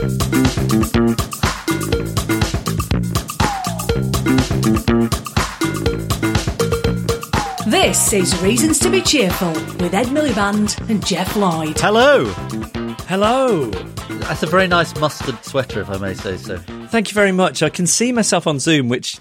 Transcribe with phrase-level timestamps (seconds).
[0.00, 0.16] This
[8.14, 11.78] is Reasons to be Cheerful with Ed Miliband and Geoff Lloyd.
[11.78, 12.24] Hello.
[13.08, 13.66] Hello.
[13.66, 16.56] That's a very nice mustard sweater, if I may say so.
[16.88, 17.62] Thank you very much.
[17.62, 19.20] I can see myself on Zoom, which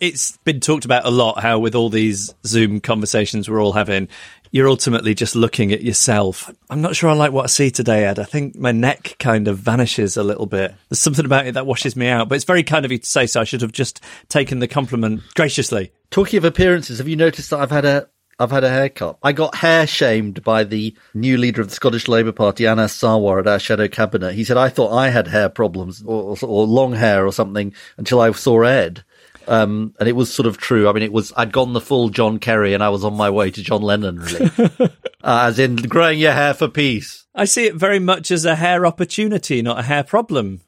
[0.00, 4.08] it's been talked about a lot how with all these Zoom conversations we're all having,
[4.50, 6.50] you're ultimately just looking at yourself.
[6.70, 8.18] I'm not sure I like what I see today, Ed.
[8.18, 10.74] I think my neck kind of vanishes a little bit.
[10.88, 13.06] There's something about it that washes me out, but it's very kind of you to
[13.06, 13.40] say so.
[13.40, 15.92] I should have just taken the compliment graciously.
[16.10, 18.08] Talking of appearances, have you noticed that I've had a
[18.40, 19.18] I've had a haircut.
[19.20, 23.40] I got hair shamed by the new leader of the Scottish Labour Party, Anas Sarwar,
[23.40, 24.34] at our shadow cabinet.
[24.34, 28.20] He said I thought I had hair problems or, or long hair or something until
[28.20, 29.02] I saw Ed.
[29.48, 30.88] Um, and it was sort of true.
[30.88, 33.30] I mean, it was, I'd gone the full John Kerry and I was on my
[33.30, 34.50] way to John Lennon, really.
[35.24, 37.26] uh, as in growing your hair for peace.
[37.34, 40.60] I see it very much as a hair opportunity, not a hair problem.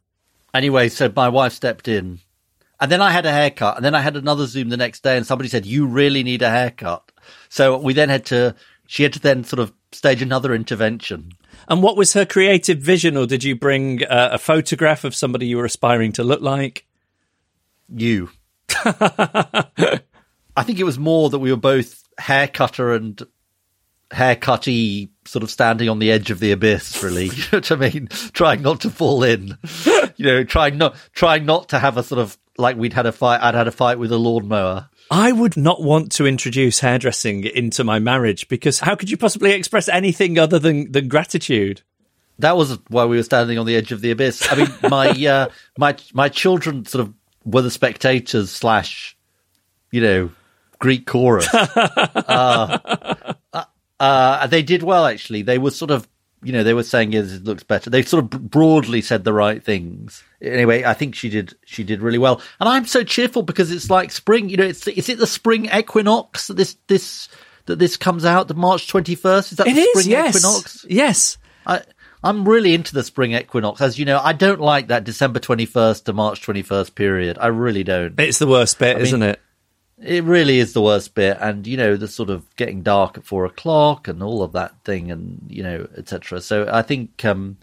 [0.54, 2.20] Anyway, so my wife stepped in
[2.80, 5.16] and then I had a haircut and then I had another Zoom the next day
[5.16, 7.12] and somebody said, you really need a haircut.
[7.50, 8.54] So we then had to,
[8.86, 11.32] she had to then sort of stage another intervention.
[11.68, 15.46] And what was her creative vision, or did you bring uh, a photograph of somebody
[15.46, 16.86] you were aspiring to look like?
[17.88, 18.30] You.
[18.84, 23.20] I think it was more that we were both hair cutter and
[24.10, 27.02] haircutty, sort of standing on the edge of the abyss.
[27.02, 28.08] Really, you know what I mean?
[28.32, 29.56] Trying not to fall in.
[30.16, 33.12] You know, trying not trying not to have a sort of like we'd had a
[33.12, 33.40] fight.
[33.42, 34.88] I'd had a fight with a lawnmower.
[35.10, 39.50] I would not want to introduce hairdressing into my marriage because how could you possibly
[39.50, 41.82] express anything other than, than gratitude?
[42.38, 44.46] That was why we were standing on the edge of the abyss.
[44.50, 49.16] I mean, my uh, my my children sort of were the spectators slash,
[49.90, 50.30] you know,
[50.78, 51.48] Greek chorus.
[51.54, 52.78] uh,
[53.52, 53.64] uh,
[53.98, 55.42] uh, they did well actually.
[55.42, 56.08] They were sort of,
[56.42, 59.32] you know, they were saying, "Yes, it looks better." They sort of broadly said the
[59.32, 60.22] right things.
[60.40, 61.54] Anyway, I think she did.
[61.66, 64.48] She did really well, and I'm so cheerful because it's like spring.
[64.48, 67.28] You know, it's is it the spring equinox that this this
[67.66, 69.52] that this comes out the March 21st?
[69.52, 70.36] Is that It the is, spring yes.
[70.36, 70.86] equinox?
[70.88, 71.38] Yes.
[71.66, 71.82] I,
[72.22, 73.80] I'm really into the spring equinox.
[73.80, 77.38] As you know, I don't like that December 21st to March 21st period.
[77.40, 78.18] I really don't.
[78.18, 79.40] It's the worst bit, mean- isn't it?
[80.02, 81.36] It really is the worst bit.
[81.40, 84.72] And, you know, the sort of getting dark at four o'clock and all of that
[84.82, 86.40] thing and, you know, etc.
[86.40, 87.58] So I think, um,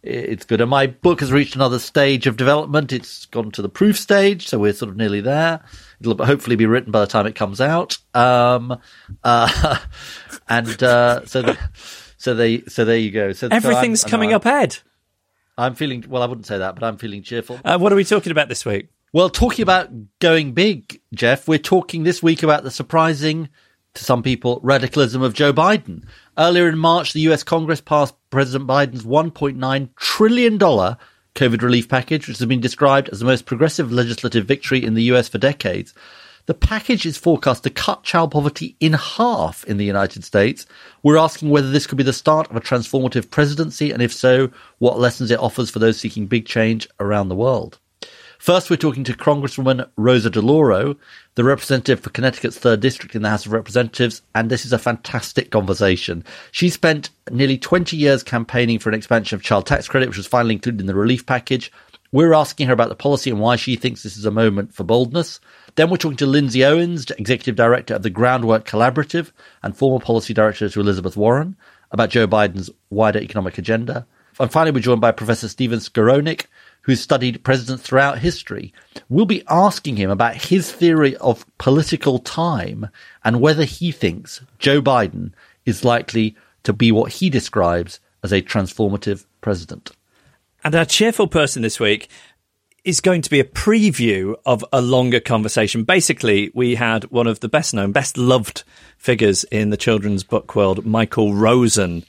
[0.00, 0.60] it's good.
[0.60, 2.92] And my book has reached another stage of development.
[2.92, 4.48] It's gone to the proof stage.
[4.48, 5.60] So we're sort of nearly there.
[6.00, 7.98] It'll hopefully be written by the time it comes out.
[8.14, 8.78] Um,
[9.24, 9.78] uh,
[10.48, 11.58] and, uh, so, the,
[12.22, 13.32] so they, so there you go.
[13.32, 14.78] So so I'm- Everything's coming I'm- up, Ed.
[15.58, 16.22] I'm feeling well.
[16.22, 17.58] I wouldn't say that, but I'm feeling cheerful.
[17.64, 18.86] Uh, what are we talking about this week?
[19.12, 19.90] Well, talking about
[20.20, 23.48] going big, Geoff, we're talking this week about the surprising,
[23.94, 26.04] to some people, radicalism of Joe Biden.
[26.38, 32.38] Earlier in March, the US Congress passed President Biden's $1.9 trillion COVID relief package, which
[32.38, 35.92] has been described as the most progressive legislative victory in the US for decades.
[36.46, 40.66] The package is forecast to cut child poverty in half in the United States.
[41.04, 44.50] We're asking whether this could be the start of a transformative presidency, and if so,
[44.78, 47.78] what lessons it offers for those seeking big change around the world.
[48.40, 50.96] First, we're talking to Congresswoman Rosa DeLauro,
[51.36, 54.80] the representative for Connecticut's 3rd District in the House of Representatives, and this is a
[54.80, 56.24] fantastic conversation.
[56.50, 60.26] She spent nearly 20 years campaigning for an expansion of child tax credit, which was
[60.26, 61.70] finally included in the relief package.
[62.10, 64.82] We're asking her about the policy and why she thinks this is a moment for
[64.82, 65.38] boldness.
[65.74, 70.34] Then we're talking to Lindsay Owens, Executive Director of the Groundwork Collaborative and former Policy
[70.34, 71.56] Director to Elizabeth Warren,
[71.90, 74.06] about Joe Biden's wider economic agenda.
[74.38, 76.46] And finally, we're joined by Professor Stephen Skowronek,
[76.82, 78.72] who's studied presidents throughout history.
[79.08, 82.88] We'll be asking him about his theory of political time
[83.24, 85.32] and whether he thinks Joe Biden
[85.64, 89.92] is likely to be what he describes as a transformative president.
[90.64, 92.08] And our cheerful person this week
[92.84, 95.84] is going to be a preview of a longer conversation.
[95.84, 98.64] Basically, we had one of the best known, best loved
[98.98, 102.04] figures in the children's book world, Michael Rosen,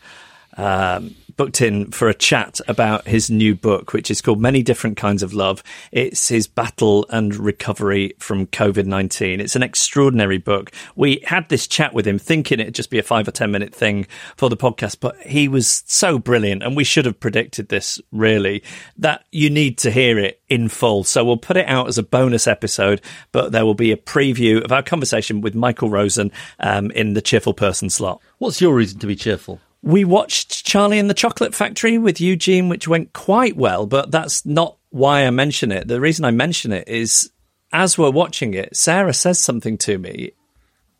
[0.57, 4.97] um, booked in for a chat about his new book, which is called Many Different
[4.97, 5.63] Kinds of Love.
[5.91, 9.39] It's his battle and recovery from COVID 19.
[9.39, 10.71] It's an extraordinary book.
[10.95, 13.73] We had this chat with him thinking it'd just be a five or 10 minute
[13.73, 16.63] thing for the podcast, but he was so brilliant.
[16.63, 18.63] And we should have predicted this really
[18.97, 21.03] that you need to hear it in full.
[21.03, 23.01] So we'll put it out as a bonus episode,
[23.31, 27.21] but there will be a preview of our conversation with Michael Rosen um, in the
[27.21, 28.21] Cheerful Person slot.
[28.37, 29.59] What's your reason to be cheerful?
[29.83, 34.45] We watched Charlie and the Chocolate Factory with Eugene, which went quite well, but that's
[34.45, 35.89] not why I mention it.
[35.89, 37.29] The reason I mention it is
[37.73, 40.31] as we're watching it, Sarah says something to me,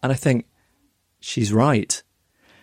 [0.01, 0.47] and I think
[1.21, 2.03] she's right.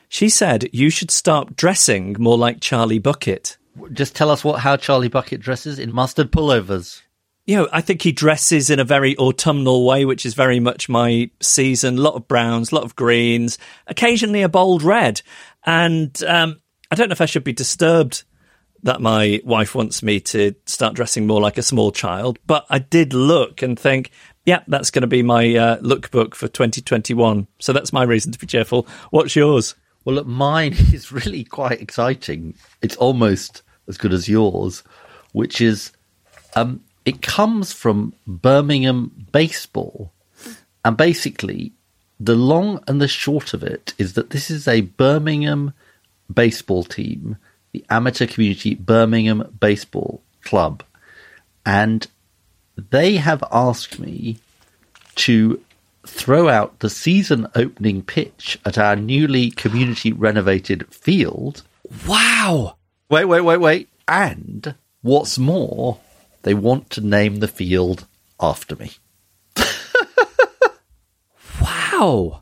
[0.08, 3.56] She said you should start dressing more like Charlie Bucket.
[3.93, 7.00] Just tell us what how Charlie Bucket dresses in mustard pullovers.
[7.46, 10.88] You know, I think he dresses in a very autumnal way, which is very much
[10.88, 11.99] my season.
[11.99, 15.23] A lot of browns, a lot of greens, occasionally a bold red.
[15.65, 16.61] And um,
[16.91, 18.25] I don't know if I should be disturbed
[18.83, 22.79] that my wife wants me to start dressing more like a small child, but I
[22.79, 24.11] did look and think,
[24.47, 27.47] yeah, that's going to be my uh, lookbook for 2021.
[27.59, 28.87] So that's my reason to be cheerful.
[29.11, 29.75] What's yours?
[30.05, 32.55] Well, look, mine is really quite exciting.
[32.81, 34.83] It's almost as good as yours,
[35.33, 35.93] which is
[36.57, 40.12] um, it comes from Birmingham baseball.
[40.85, 41.75] And basically,
[42.20, 45.72] the long and the short of it is that this is a Birmingham
[46.32, 47.38] baseball team,
[47.72, 50.84] the amateur community Birmingham Baseball Club.
[51.64, 52.06] And
[52.76, 54.38] they have asked me
[55.17, 55.61] to
[56.06, 61.62] throw out the season opening pitch at our newly community renovated field.
[62.06, 62.76] Wow.
[63.08, 63.88] Wait, wait, wait, wait.
[64.06, 66.00] And what's more,
[66.43, 68.06] they want to name the field
[68.40, 68.93] after me.
[72.00, 72.41] Wow.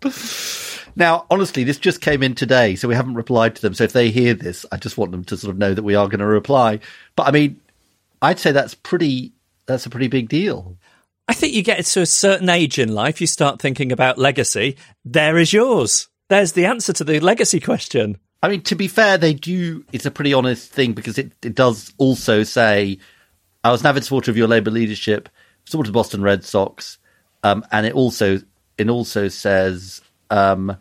[0.96, 3.74] Now, honestly, this just came in today, so we haven't replied to them.
[3.74, 5.94] So if they hear this, I just want them to sort of know that we
[5.94, 6.80] are going to reply.
[7.14, 7.60] But I mean,
[8.20, 9.32] I'd say that's pretty.
[9.66, 10.78] That's a pretty big deal.
[11.28, 14.78] I think you get to a certain age in life, you start thinking about legacy.
[15.04, 16.08] There is yours.
[16.30, 18.16] There's the answer to the legacy question.
[18.42, 19.84] I mean, to be fair, they do.
[19.92, 22.98] It's a pretty honest thing because it, it does also say,
[23.62, 25.28] I was an avid supporter of your Labour leadership,
[25.66, 26.96] supported the Boston Red Sox,
[27.42, 28.40] um, and it also
[28.78, 30.76] it also says, um,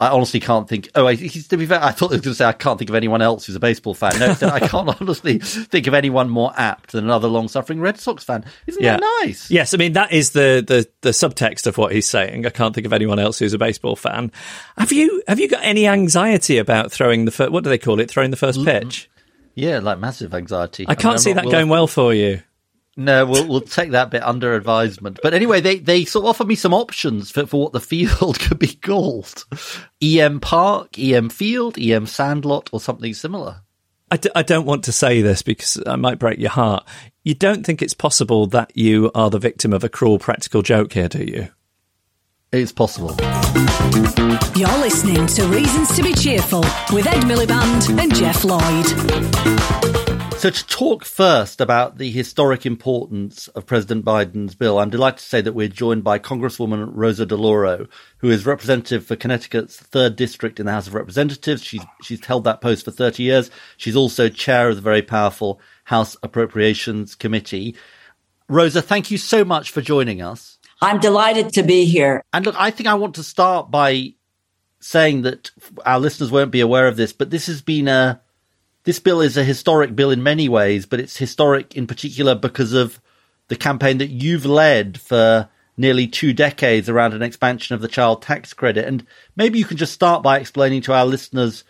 [0.00, 0.90] I honestly can't think.
[0.96, 2.90] Oh, I, to be fair, I thought it was going to say I can't think
[2.90, 4.18] of anyone else who's a baseball fan.
[4.18, 8.44] No, I can't honestly think of anyone more apt than another long-suffering Red Sox fan.
[8.66, 8.96] Isn't Yeah.
[8.96, 9.50] that nice?
[9.50, 12.44] Yes, I mean that is the, the the subtext of what he's saying.
[12.44, 14.32] I can't think of anyone else who's a baseball fan.
[14.76, 17.52] Have you have you got any anxiety about throwing the first?
[17.52, 18.10] What do they call it?
[18.10, 19.08] Throwing the first pitch?
[19.54, 20.86] Yeah, like massive anxiety.
[20.88, 22.42] I can't mean, see that going well for you.
[22.96, 25.18] No, we'll we'll take that bit under advisement.
[25.22, 28.38] But anyway, they they sort of offered me some options for for what the field
[28.38, 29.44] could be called:
[30.02, 33.62] EM Park, EM Field, EM Sandlot, or something similar.
[34.10, 36.86] I, d- I don't want to say this because I might break your heart.
[37.24, 40.92] You don't think it's possible that you are the victim of a cruel practical joke
[40.92, 41.48] here, do you?
[42.52, 43.16] It's possible.
[44.54, 46.60] You're listening to Reasons to be Cheerful
[46.92, 50.03] with Ed Miliband and Geoff Lloyd.
[50.44, 55.24] So, to talk first about the historic importance of President Biden's bill, I'm delighted to
[55.24, 57.88] say that we're joined by Congresswoman Rosa DeLauro,
[58.18, 61.64] who is representative for Connecticut's third district in the House of Representatives.
[61.64, 63.50] She's she's held that post for 30 years.
[63.78, 67.74] She's also chair of the very powerful House Appropriations Committee.
[68.46, 70.58] Rosa, thank you so much for joining us.
[70.82, 72.22] I'm delighted to be here.
[72.34, 74.12] And look, I think I want to start by
[74.78, 75.52] saying that
[75.86, 78.20] our listeners won't be aware of this, but this has been a
[78.84, 82.72] this bill is a historic bill in many ways, but it's historic in particular because
[82.72, 83.00] of
[83.48, 88.22] the campaign that you've led for nearly two decades around an expansion of the child
[88.22, 88.86] tax credit.
[88.86, 91.64] And maybe you can just start by explaining to our listeners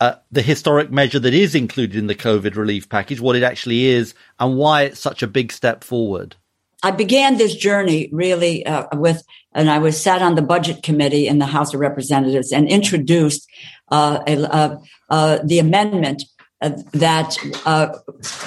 [0.00, 3.86] uh, the historic measure that is included in the COVID relief package, what it actually
[3.86, 6.36] is, and why it's such a big step forward.
[6.82, 11.26] I began this journey really uh, with, and I was sat on the budget committee
[11.26, 13.48] in the House of Representatives and introduced
[13.90, 14.78] uh, a, uh,
[15.10, 16.22] uh, the amendment
[16.60, 17.88] that uh,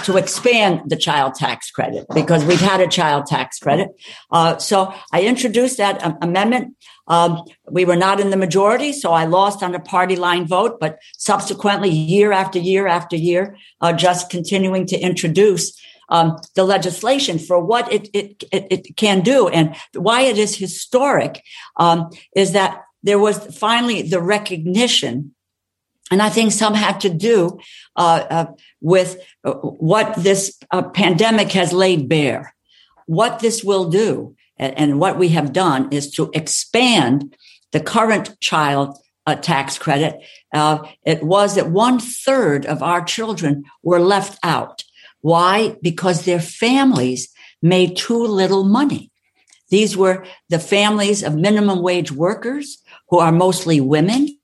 [0.03, 3.89] to expand the child tax credit because we've had a child tax credit.
[4.31, 6.75] Uh, so I introduced that um, amendment.
[7.07, 10.79] Um, we were not in the majority, so I lost on a party line vote.
[10.79, 17.39] But subsequently, year after year after year, uh, just continuing to introduce um, the legislation
[17.39, 21.41] for what it, it, it, it can do and why it is historic
[21.77, 25.33] um, is that there was finally the recognition
[26.11, 27.57] and I think some had to do
[27.95, 28.45] uh, uh,
[28.81, 32.53] with uh, what this uh, pandemic has laid bare.
[33.07, 37.35] What this will do, and, and, what we have done, is to expand
[37.71, 40.21] the current child uh, tax credit.
[40.53, 44.83] Uh, it was that one third of our children were left out.
[45.21, 45.77] Why?
[45.81, 47.29] Because their families
[47.61, 49.11] made too little money.
[49.69, 54.37] These were the families of minimum wage workers who are mostly women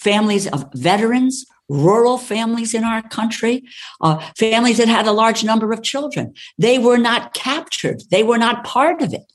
[0.00, 3.62] families of veterans, rural families in our country,
[4.00, 6.34] uh, families that had a large number of children.
[6.58, 8.02] They were not captured.
[8.10, 9.32] They were not part of it.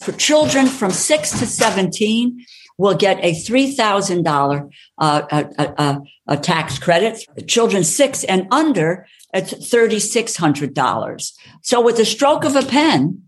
[0.00, 2.44] For children from six to 17,
[2.78, 7.24] will get a $3,000 uh, a, a, a tax credit.
[7.46, 11.32] Children six and under, it's $3,600.
[11.62, 13.24] So with the stroke of a pen,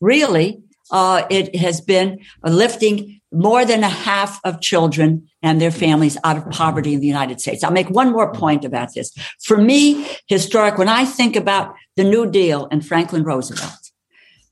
[0.00, 0.60] really,
[0.90, 6.36] uh, it has been lifting more than a half of children and their families out
[6.36, 7.62] of poverty in the United States.
[7.62, 9.12] I'll make one more point about this.
[9.42, 13.92] For me, historic, when I think about the New Deal and Franklin Roosevelt,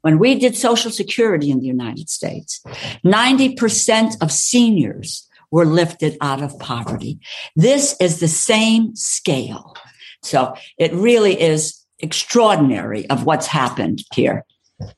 [0.03, 2.63] when we did Social Security in the United States,
[3.05, 7.19] 90% of seniors were lifted out of poverty.
[7.57, 9.75] This is the same scale.
[10.23, 14.45] So it really is extraordinary of what's happened here.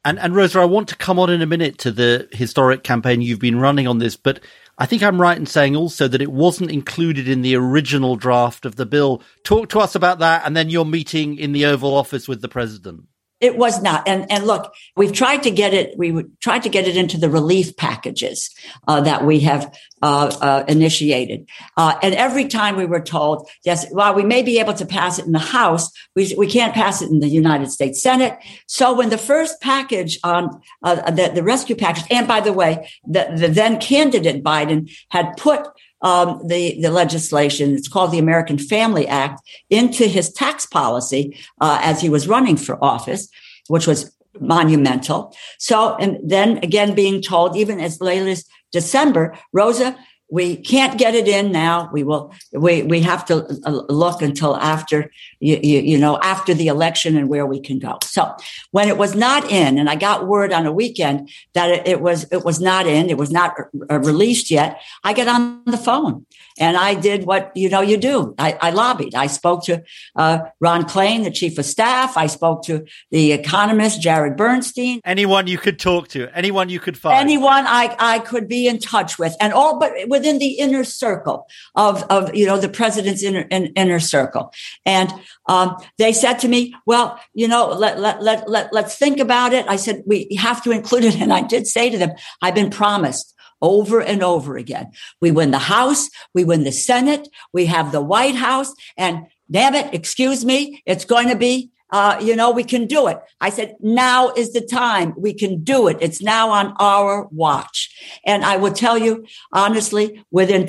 [0.04, 3.22] And and Rosa, I want to come on in a minute to the historic campaign
[3.22, 4.40] you've been running on this, but
[4.80, 8.64] I think I'm right in saying also that it wasn't included in the original draft
[8.64, 9.22] of the bill.
[9.42, 12.48] Talk to us about that and then your meeting in the Oval Office with the
[12.48, 13.04] president.
[13.40, 14.08] It was not.
[14.08, 17.30] And, and look, we've tried to get it, we tried to get it into the
[17.30, 18.50] relief packages
[18.88, 21.48] uh, that we have uh, uh, initiated.
[21.76, 25.18] Uh, and every time we were told, yes, while we may be able to pass
[25.18, 28.36] it in the House, we, we can't pass it in the United States Senate.
[28.66, 32.90] So when the first package on uh, the, the rescue package, and by the way,
[33.06, 35.68] the, the then candidate Biden had put
[36.02, 37.74] um, the the legislation.
[37.74, 39.40] It's called the American Family Act
[39.70, 43.28] into his tax policy uh, as he was running for office,
[43.68, 45.34] which was monumental.
[45.58, 49.96] So, and then again, being told even as late as December, Rosa,
[50.30, 51.88] we can't get it in now.
[51.92, 52.34] We will.
[52.52, 57.16] We we have to uh, look until after you, you, you know after the election
[57.16, 57.98] and where we can go.
[58.02, 58.34] So
[58.70, 62.00] when it was not in, and I got word on a weekend that it, it
[62.00, 63.54] was it was not in, it was not
[63.90, 64.80] uh, released yet.
[65.02, 66.26] I get on the phone
[66.58, 68.34] and I did what you know you do.
[68.38, 69.14] I, I lobbied.
[69.14, 69.82] I spoke to
[70.16, 72.16] uh, Ron Klain, the chief of staff.
[72.16, 75.00] I spoke to the economist Jared Bernstein.
[75.04, 78.78] Anyone you could talk to, anyone you could find, anyone I I could be in
[78.78, 83.22] touch with, and all but within the inner circle of, of you know, the president's
[83.22, 84.52] inner, in, inner circle.
[84.84, 85.12] And
[85.46, 89.52] um, they said to me, well, you know, let, let, let, let, let's think about
[89.52, 89.64] it.
[89.68, 91.18] I said, we have to include it.
[91.28, 94.92] And I did say to them, I've been promised over and over again.
[95.20, 99.74] We win the House, we win the Senate, we have the White House, and damn
[99.74, 103.18] it, excuse me, it's going to be uh, you know, we can do it.
[103.40, 105.14] I said, now is the time.
[105.16, 105.96] We can do it.
[106.00, 107.90] It's now on our watch.
[108.26, 110.68] And I will tell you, honestly, within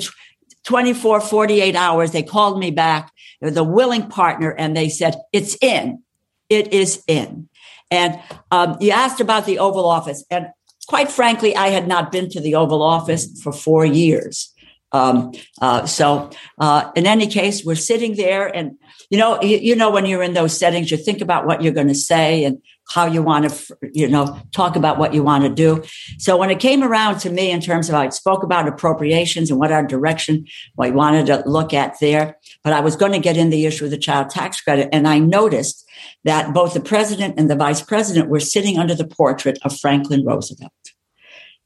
[0.64, 6.02] 24, 48 hours, they called me back, the willing partner, and they said, it's in.
[6.48, 7.48] It is in.
[7.90, 10.24] And um, you asked about the Oval Office.
[10.30, 10.48] And
[10.88, 14.54] quite frankly, I had not been to the Oval Office for four years.
[14.92, 18.76] Um, uh, so, uh, in any case, we're sitting there and
[19.10, 21.72] you know, you, you know, when you're in those settings, you think about what you're
[21.72, 25.42] going to say and how you want to, you know, talk about what you want
[25.44, 25.82] to do.
[26.18, 29.58] So when it came around to me in terms of I spoke about appropriations and
[29.58, 33.18] what our direction, what we wanted to look at there, but I was going to
[33.18, 34.88] get in the issue of the child tax credit.
[34.92, 35.88] And I noticed
[36.24, 40.24] that both the president and the vice president were sitting under the portrait of Franklin
[40.24, 40.72] Roosevelt.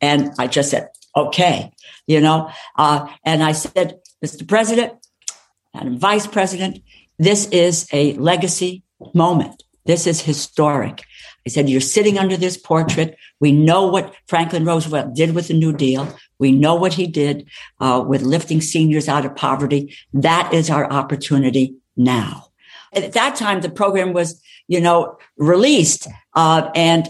[0.00, 1.70] And I just said, okay,
[2.06, 4.46] you know, uh, and I said, Mr.
[4.46, 4.92] President
[5.72, 6.80] and Vice President,
[7.18, 8.82] this is a legacy
[9.12, 9.62] moment.
[9.86, 11.04] This is historic.
[11.46, 13.16] I said, You're sitting under this portrait.
[13.38, 16.08] We know what Franklin Roosevelt did with the New Deal.
[16.38, 17.48] We know what he did
[17.80, 19.94] uh, with lifting seniors out of poverty.
[20.14, 22.46] That is our opportunity now.
[22.92, 26.06] At that time, the program was, you know, released.
[26.34, 27.08] Uh, and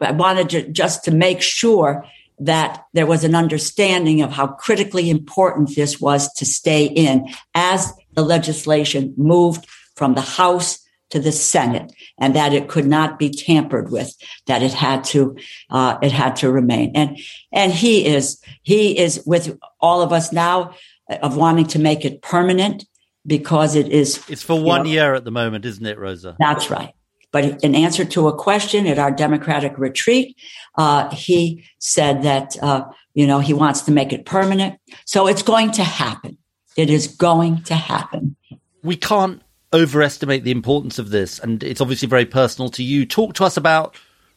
[0.00, 2.04] I wanted to just to make sure
[2.40, 7.92] that there was an understanding of how critically important this was to stay in as
[8.14, 9.66] the legislation moved
[9.96, 10.78] from the House
[11.10, 14.14] to the Senate, and that it could not be tampered with.
[14.46, 15.36] That it had to,
[15.70, 16.92] uh, it had to remain.
[16.94, 17.18] And
[17.50, 20.74] and he is he is with all of us now
[21.22, 22.84] of wanting to make it permanent
[23.26, 24.22] because it is.
[24.28, 26.36] It's for one know, year at the moment, isn't it, Rosa?
[26.38, 26.92] That's right.
[27.30, 30.36] But in answer to a question at our Democratic retreat,
[30.76, 34.78] uh, he said that uh, you know he wants to make it permanent.
[35.04, 36.38] So it's going to happen.
[36.76, 38.36] It is going to happen.
[38.82, 39.42] We can't
[39.72, 43.04] overestimate the importance of this, and it's obviously very personal to you.
[43.04, 43.94] Talk to us about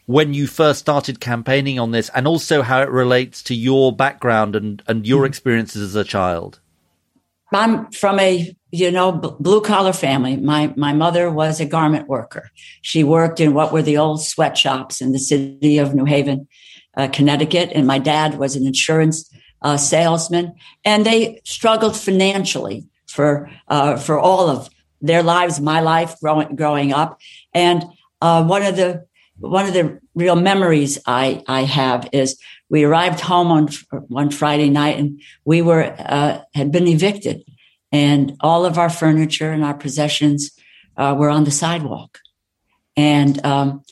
[0.07, 4.55] when you first started campaigning on this, and also how it relates to your background
[4.55, 5.27] and and your mm-hmm.
[5.27, 6.59] experiences as a child.
[7.53, 10.37] I'm from a you know blue collar family.
[10.37, 12.49] My my mother was a garment worker.
[12.81, 16.47] She worked in what were the old sweatshops in the city of New Haven,
[16.95, 19.29] uh, Connecticut, and my dad was an insurance
[19.61, 20.53] uh, salesmen,
[20.85, 24.69] and they struggled financially for uh, for all of
[25.01, 27.19] their lives, my life growing growing up.
[27.53, 27.83] And
[28.21, 29.05] uh, one of the
[29.39, 32.39] one of the real memories I I have is
[32.71, 33.69] we arrived home on
[34.07, 37.43] one Friday night, and we were uh, had been evicted,
[37.91, 40.51] and all of our furniture and our possessions
[40.97, 42.17] uh, were on the sidewalk,
[42.97, 43.83] and um,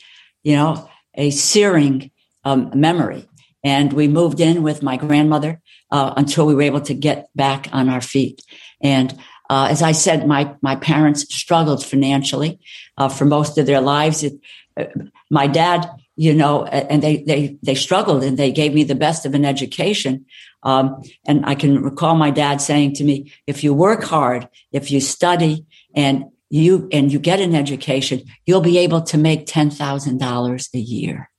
[0.41, 2.09] you know a searing
[2.43, 3.29] um, memory
[3.63, 5.59] and we moved in with my grandmother
[5.91, 8.41] uh, until we were able to get back on our feet.
[8.81, 9.17] And
[9.49, 12.59] uh, as I said, my my parents struggled financially
[12.97, 14.23] uh, for most of their lives.
[14.23, 14.33] It,
[14.77, 14.85] uh,
[15.31, 15.89] my dad,
[16.19, 19.45] you know, and they they they struggled, and they gave me the best of an
[19.45, 20.25] education.
[20.63, 24.91] Um, and I can recall my dad saying to me, "If you work hard, if
[24.91, 29.69] you study, and you and you get an education, you'll be able to make ten
[29.69, 31.29] thousand dollars a year."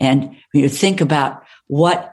[0.00, 2.12] And you think about what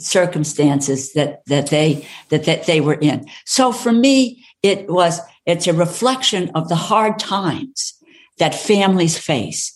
[0.00, 3.26] circumstances that that they that that they were in.
[3.46, 7.94] So for me, it was it's a reflection of the hard times
[8.40, 9.72] that families face,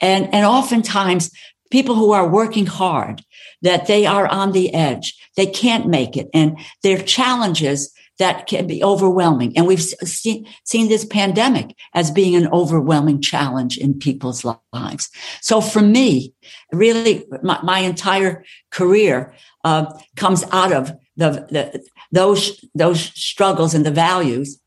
[0.00, 1.30] and and oftentimes
[1.70, 3.22] people who are working hard
[3.62, 8.66] that they are on the edge, they can't make it, and their challenges that can
[8.66, 9.56] be overwhelming.
[9.56, 15.08] And we've seen, seen this pandemic as being an overwhelming challenge in people's lives.
[15.40, 16.34] So for me,
[16.72, 19.34] really, my, my entire career
[19.64, 24.60] uh, comes out of the, the, those those struggles and the values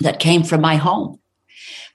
[0.00, 1.18] that came from my home.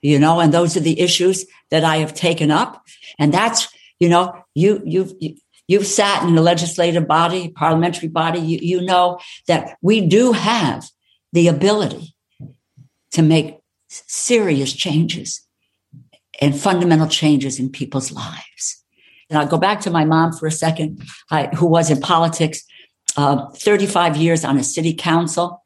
[0.03, 2.85] You know, and those are the issues that I have taken up.
[3.17, 3.67] And that's,
[3.99, 8.39] you know, you, you've, you, You've sat in the legislative body, parliamentary body.
[8.39, 10.89] You, you know that we do have
[11.31, 12.15] the ability
[13.11, 15.41] to make serious changes
[16.41, 18.83] and fundamental changes in people's lives.
[19.29, 22.63] And I'll go back to my mom for a second, I, who was in politics,
[23.15, 25.63] uh, 35 years on a city council.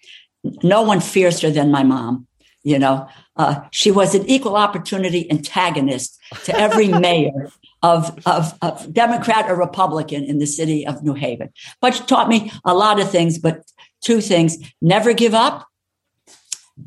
[0.64, 2.28] No one fiercer than my mom.
[2.64, 7.52] You know, uh, she was an equal opportunity antagonist to every mayor
[7.84, 11.50] of, of, of Democrat or Republican in the city of New Haven.
[11.80, 13.62] But she taught me a lot of things, but
[14.02, 15.68] two things never give up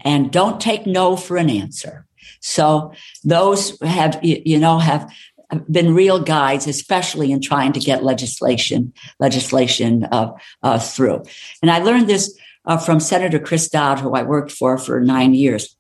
[0.05, 2.07] and don't take no for an answer.
[2.41, 2.93] So
[3.23, 5.11] those have, you know, have
[5.71, 11.25] been real guides, especially in trying to get legislation, legislation uh, uh, through.
[11.61, 15.35] And I learned this uh, from Senator Chris Dodd, who I worked for for nine
[15.35, 15.77] years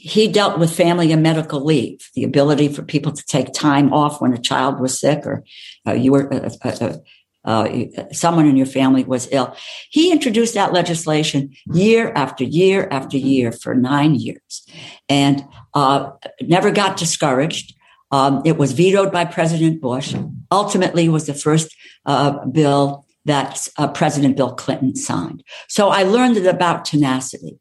[0.00, 4.20] he dealt with family and medical leave, the ability for people to take time off
[4.20, 5.42] when a child was sick or
[5.86, 6.94] uh, you were uh, uh,
[7.44, 9.56] uh, uh, someone in your family was ill.
[9.90, 14.66] He introduced that legislation year after year after year for nine years,
[15.08, 15.44] and
[15.74, 16.10] uh,
[16.42, 17.74] never got discouraged.
[18.10, 20.14] Um, it was vetoed by President Bush.
[20.52, 21.74] Ultimately, was the first
[22.52, 25.42] bill that President Bill Clinton signed.
[25.68, 27.58] So I learned about tenacity.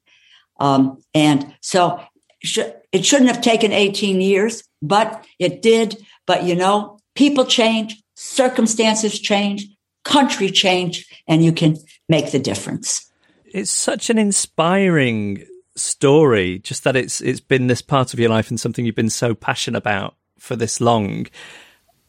[0.60, 2.02] Um, and so
[2.41, 5.98] it shouldn't have taken 18 years, but it did.
[6.26, 9.67] But you know, people change, circumstances change,
[10.04, 13.12] country change, and you can make the difference.
[13.46, 18.50] It's such an inspiring story, just that it's it's been this part of your life
[18.50, 21.28] and something you've been so passionate about for this long.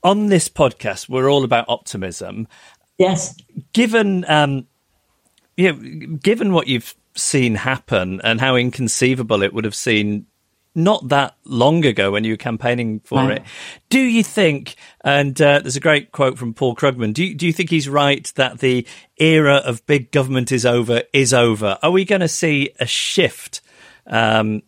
[0.05, 2.47] On this podcast, we're all about optimism.
[2.99, 3.37] Yes.
[3.73, 4.67] Given um,
[5.57, 10.27] you know, given what you've seen happen and how inconceivable it would have seemed
[10.75, 13.39] not that long ago when you were campaigning for right.
[13.39, 13.43] it.
[13.89, 17.47] Do you think, and uh, there's a great quote from Paul Krugman, do you, do
[17.47, 21.79] you think he's right that the era of big government is over, is over?
[21.83, 23.61] Are we going to see a shift
[24.07, 24.63] um,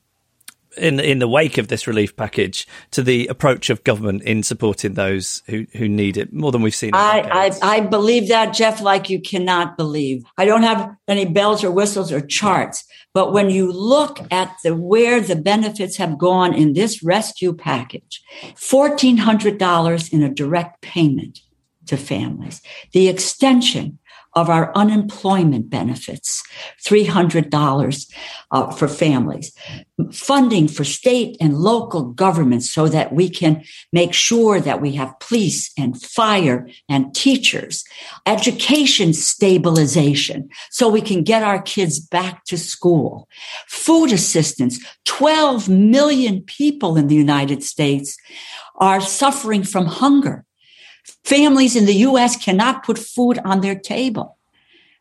[0.77, 4.95] in in the wake of this relief package to the approach of government in supporting
[4.95, 6.91] those who, who need it more than we've seen.
[6.95, 10.25] I, I, I believe that, Geoff, like you cannot believe.
[10.37, 14.75] I don't have any bells or whistles or charts, but when you look at the
[14.75, 18.23] where the benefits have gone in this rescue package,
[18.57, 21.41] fourteen hundred dollars in a direct payment
[21.87, 23.99] to families, the extension
[24.35, 26.43] of our unemployment benefits,
[26.87, 28.13] $300
[28.53, 29.53] uh, for families,
[30.13, 33.63] funding for state and local governments so that we can
[33.93, 37.85] make sure that we have police and fire and teachers,
[38.27, 43.29] education stabilization so we can get our kids back to school,
[43.67, 44.79] food assistance.
[45.07, 48.17] 12 million people in the United States
[48.77, 50.45] are suffering from hunger.
[51.25, 52.37] Families in the U.S.
[52.37, 54.39] cannot put food on their table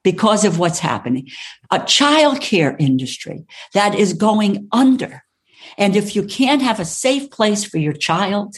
[0.03, 1.27] because of what's happening.
[1.71, 5.23] A childcare industry that is going under.
[5.77, 8.57] And if you can't have a safe place for your child,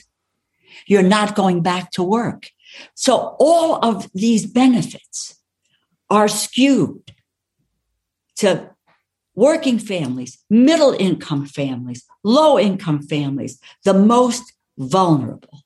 [0.87, 2.49] you're not going back to work.
[2.95, 5.35] So all of these benefits
[6.09, 7.13] are skewed
[8.37, 8.69] to
[9.35, 15.60] working families, middle income families, low income families, the most vulnerable.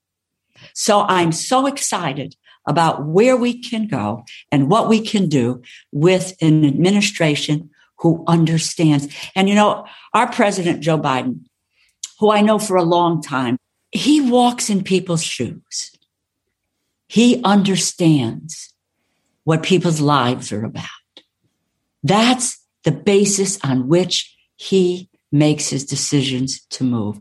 [0.76, 2.36] So I'm so excited
[2.68, 5.62] about where we can go and what we can do
[5.92, 9.08] with an administration who understands.
[9.36, 11.46] And you know, our president, Joe Biden,
[12.20, 13.58] who I know for a long time,
[13.92, 15.92] he walks in people's shoes.
[17.08, 18.74] he understands
[19.44, 20.90] what people's lives are about.
[22.04, 27.20] That's the basis on which he makes his decisions to move.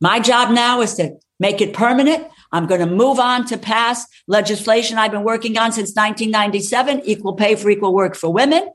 [0.00, 2.26] My job now is to make it permanent.
[2.52, 7.34] I'm going to move on to pass legislation I've been working on since 1997, equal
[7.34, 8.68] pay for equal work for women,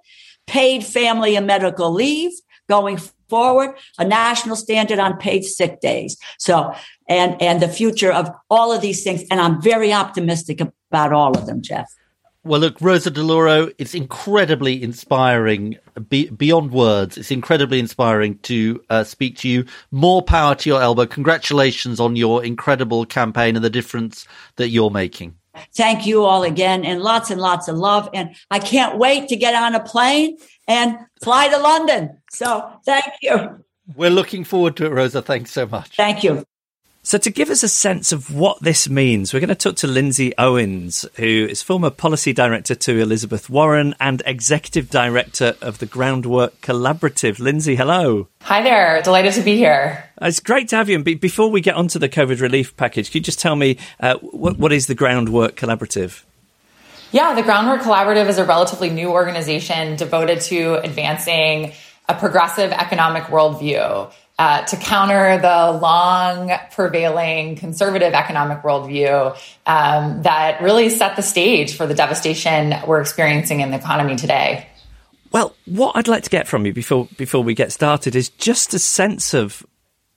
[0.47, 2.31] paid family and medical leave
[2.69, 2.97] going
[3.29, 6.17] forward, a national standard on paid sick days.
[6.39, 6.73] So,
[7.07, 9.23] and, and the future of all of these things.
[9.29, 11.91] And I'm very optimistic about all of them, Geoff.
[12.45, 15.79] Well, look, Rosa DeLauro, it's incredibly inspiring,
[16.09, 17.17] be, beyond words.
[17.17, 19.65] It's incredibly inspiring to uh, speak to you.
[19.89, 21.07] More power to your elbow.
[21.07, 24.27] Congratulations on your incredible campaign and the difference
[24.57, 25.35] that you're making.
[25.75, 28.11] Thank you all again and lots and lots of love.
[28.13, 32.15] And I can't wait to get on a plane and fly to London.
[32.29, 33.65] So thank you.
[33.95, 35.23] We're looking forward to it, Rosa.
[35.23, 35.95] Thanks so much.
[35.95, 36.45] Thank you.
[37.05, 39.87] So, to give us a sense of what this means, we're going to talk to
[39.87, 45.85] Lindsay Owens, who is former policy director to Elizabeth Warren and executive director of the
[45.85, 47.37] Groundwork Collaborative.
[47.37, 48.27] Lindsay, hello.
[48.41, 49.03] Hi there.
[49.03, 50.09] Delighted to be here.
[50.19, 50.95] It's great to have you.
[50.95, 53.77] And be- before we get onto the COVID relief package, could you just tell me
[53.99, 56.23] uh, what, what is the Groundwork Collaborative?
[57.11, 61.73] Yeah, the Groundwork Collaborative is a relatively new organization devoted to advancing
[62.09, 70.61] a progressive economic worldview uh, to counter the long prevailing conservative economic worldview um, that
[70.61, 74.67] really set the stage for the devastation we're experiencing in the economy today.
[75.31, 78.73] Well, what I'd like to get from you before before we get started is just
[78.73, 79.65] a sense of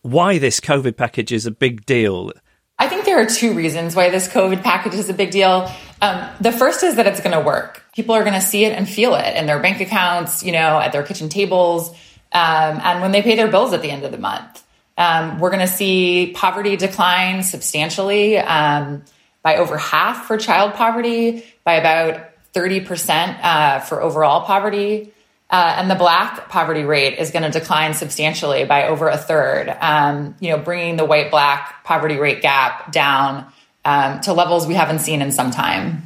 [0.03, 2.33] why this COVID package is a big deal.
[2.79, 5.69] I think there are two reasons why this COVID package is a big deal.
[6.01, 7.83] Um, the first is that it's going to work.
[7.97, 10.79] People are going to see it and feel it in their bank accounts, you know,
[10.79, 11.93] at their kitchen tables
[12.33, 14.65] um, and when they pay their bills at the end of the month.
[14.97, 19.05] Um, we're going to see poverty decline substantially um,
[19.43, 25.13] by over half for child poverty, by about 30% uh, for overall poverty.
[25.51, 29.75] Uh, and the black poverty rate is going to decline substantially by over a third,
[29.81, 33.47] um, you know, bringing the white black poverty rate gap down
[33.85, 36.03] um, to levels we haven't seen in some time.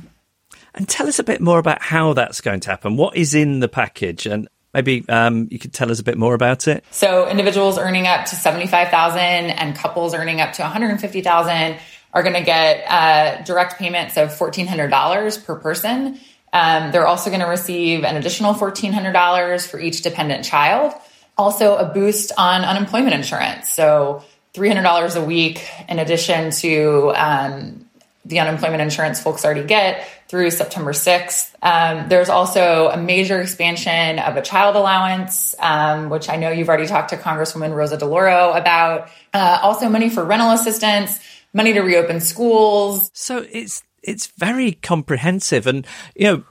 [0.74, 2.96] And tell us a bit more about how that's going to happen.
[2.96, 6.35] What is in the package, and Maybe um, you could tell us a bit more
[6.35, 6.85] about it.
[6.90, 11.20] So, individuals earning up to seventy-five thousand and couples earning up to one hundred fifty
[11.20, 11.76] thousand
[12.14, 16.18] are going to get uh, direct payments of fourteen hundred dollars per person.
[16.54, 20.94] Um, they're also going to receive an additional fourteen hundred dollars for each dependent child.
[21.37, 23.70] Also, a boost on unemployment insurance.
[23.70, 27.82] So, three hundred dollars a week in addition to um,
[28.24, 31.54] the unemployment insurance folks already get through September 6th.
[31.61, 36.68] Um, there's also a major expansion of a child allowance, um, which I know you've
[36.68, 39.08] already talked to Congresswoman Rosa DeLauro about.
[39.35, 41.18] Uh, also, money for rental assistance,
[41.52, 43.11] money to reopen schools.
[43.12, 46.44] So it's it's very comprehensive, and you know.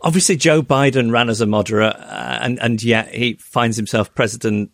[0.00, 4.70] Obviously, Joe Biden ran as a moderate, uh, and and yet he finds himself president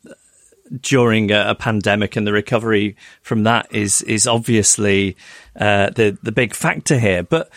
[0.80, 5.16] during a, a, pandemic, and the recovery from that is is obviously
[5.56, 7.22] uh, the the big factor here.
[7.22, 7.50] But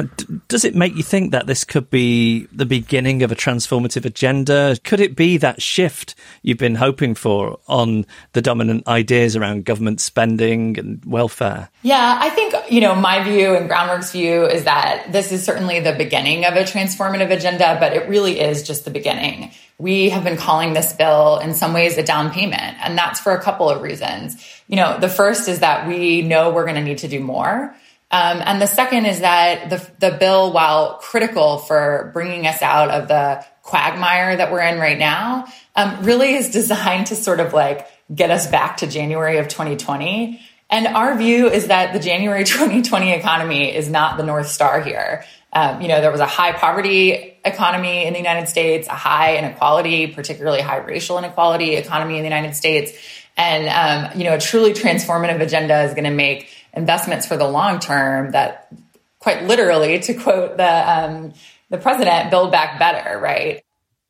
[0.00, 4.04] d- does it make you think that this could be the beginning of a transformative
[4.04, 4.76] agenda?
[4.84, 10.00] Could it be that shift you've been hoping for on the dominant ideas around government
[10.00, 11.68] spending and welfare?
[11.82, 15.80] Yeah, I think, you know, my view and Groundwork's view is that this is certainly
[15.80, 19.52] the beginning of a transformative agenda, but it really is just the beginning.
[19.78, 23.32] We have been calling this bill in some ways a down payment, and that's for
[23.32, 24.42] a couple of reasons.
[24.68, 27.74] You know, the first is that we know we're going to need to do more.
[28.12, 32.90] Um, and the second is that the, the bill, while critical for bringing us out
[32.90, 37.54] of the quagmire that we're in right now, um, really is designed to sort of
[37.54, 40.40] like get us back to January of 2020.
[40.68, 45.24] And our view is that the January 2020 economy is not the North Star here.
[45.54, 49.36] Um, you know, there was a high poverty economy in the United States, a high
[49.36, 52.92] inequality, particularly high racial inequality economy in the United States.
[53.36, 57.48] And, um, you know, a truly transformative agenda is going to make investments for the
[57.48, 58.72] long term that
[59.18, 61.32] quite literally to quote the um,
[61.70, 63.62] the president build back better right?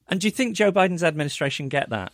[0.09, 2.13] And do you think joe biden's administration get that?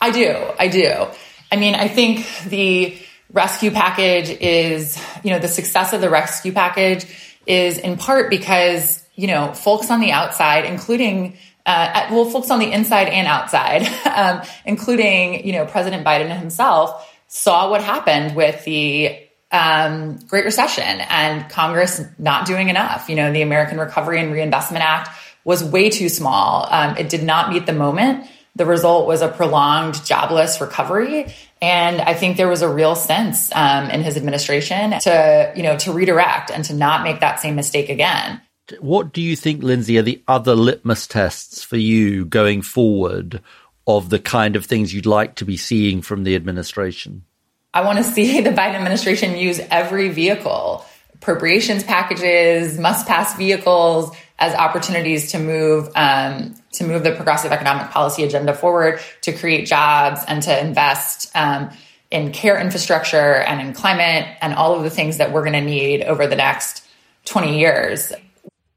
[0.00, 0.34] I do.
[0.58, 1.06] I do.
[1.52, 2.96] I mean i think the
[3.32, 7.06] rescue package is you know the success of the rescue package
[7.46, 11.36] is in part because you know folks on the outside including
[11.66, 17.06] uh, well folks on the inside and outside um, including you know president biden himself
[17.28, 19.16] saw what happened with the
[19.50, 23.08] um, Great Recession and Congress not doing enough.
[23.08, 25.10] You know, the American Recovery and Reinvestment Act
[25.44, 26.66] was way too small.
[26.70, 28.26] Um, it did not meet the moment.
[28.56, 31.32] The result was a prolonged jobless recovery.
[31.62, 35.76] And I think there was a real sense um, in his administration to, you know,
[35.78, 38.40] to redirect and to not make that same mistake again.
[38.80, 43.42] What do you think, Lindsay, are the other litmus tests for you going forward
[43.86, 47.24] of the kind of things you'd like to be seeing from the administration?
[47.72, 54.14] I want to see the Biden administration use every vehicle, appropriations packages, must pass vehicles
[54.38, 59.66] as opportunities to move um, to move the progressive economic policy agenda forward, to create
[59.66, 61.70] jobs and to invest um,
[62.10, 65.60] in care infrastructure and in climate and all of the things that we're going to
[65.60, 66.84] need over the next
[67.26, 68.12] 20 years.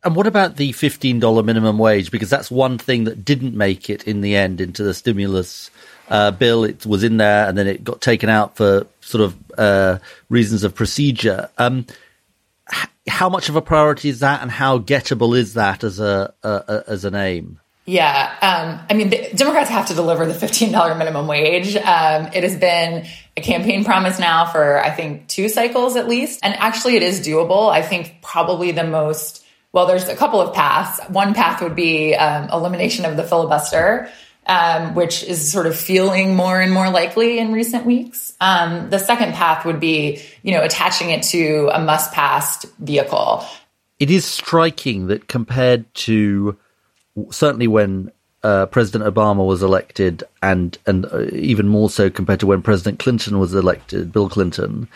[0.04, 2.12] And what about the $15 minimum wage?
[2.12, 5.72] Because that's one thing that didn't make it in the end into the stimulus
[6.10, 6.63] uh, bill.
[6.63, 10.63] It was in there and then it got taken out for sort of uh, reasons
[10.63, 11.50] of procedure.
[11.58, 11.86] Um,
[13.08, 16.50] how much of a priority is that, and how gettable is that as a, a,
[16.50, 17.60] a as an aim?
[17.86, 21.76] Yeah, um, I mean, Democrats have to deliver the fifteen dollar minimum wage.
[21.76, 26.39] Um, it has been a campaign promise now for I think two cycles at least,
[26.44, 27.70] and actually, it is doable.
[27.70, 31.04] I think probably the most well, there's a couple of paths.
[31.10, 34.10] One path would be um, elimination of the filibuster
[34.46, 38.34] um, which is sort of feeling more and more likely in recent weeks.
[38.42, 43.46] Um, the second path would be, you know, attaching it to a must-pass vehicle.
[44.00, 46.58] It is striking that compared to
[47.30, 48.12] certainly when
[48.44, 53.00] uh, President Obama was elected, and and uh, even more so compared to when President
[53.00, 54.90] Clinton was elected, Bill Clinton,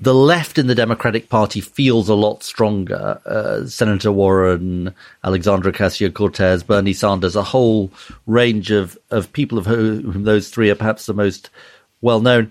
[0.00, 3.20] the left in the Democratic Party feels a lot stronger.
[3.24, 7.90] Uh, Senator Warren, Alexandria Ocasio Cortez, Bernie Sanders, a whole
[8.26, 11.48] range of, of people of whom those three are perhaps the most
[12.00, 12.50] well known.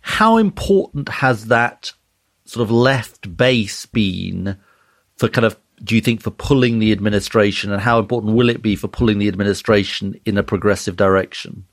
[0.00, 1.92] How important has that
[2.44, 4.56] sort of left base been
[5.16, 8.62] for kind of, do you think, for pulling the administration, and how important will it
[8.62, 11.66] be for pulling the administration in a progressive direction?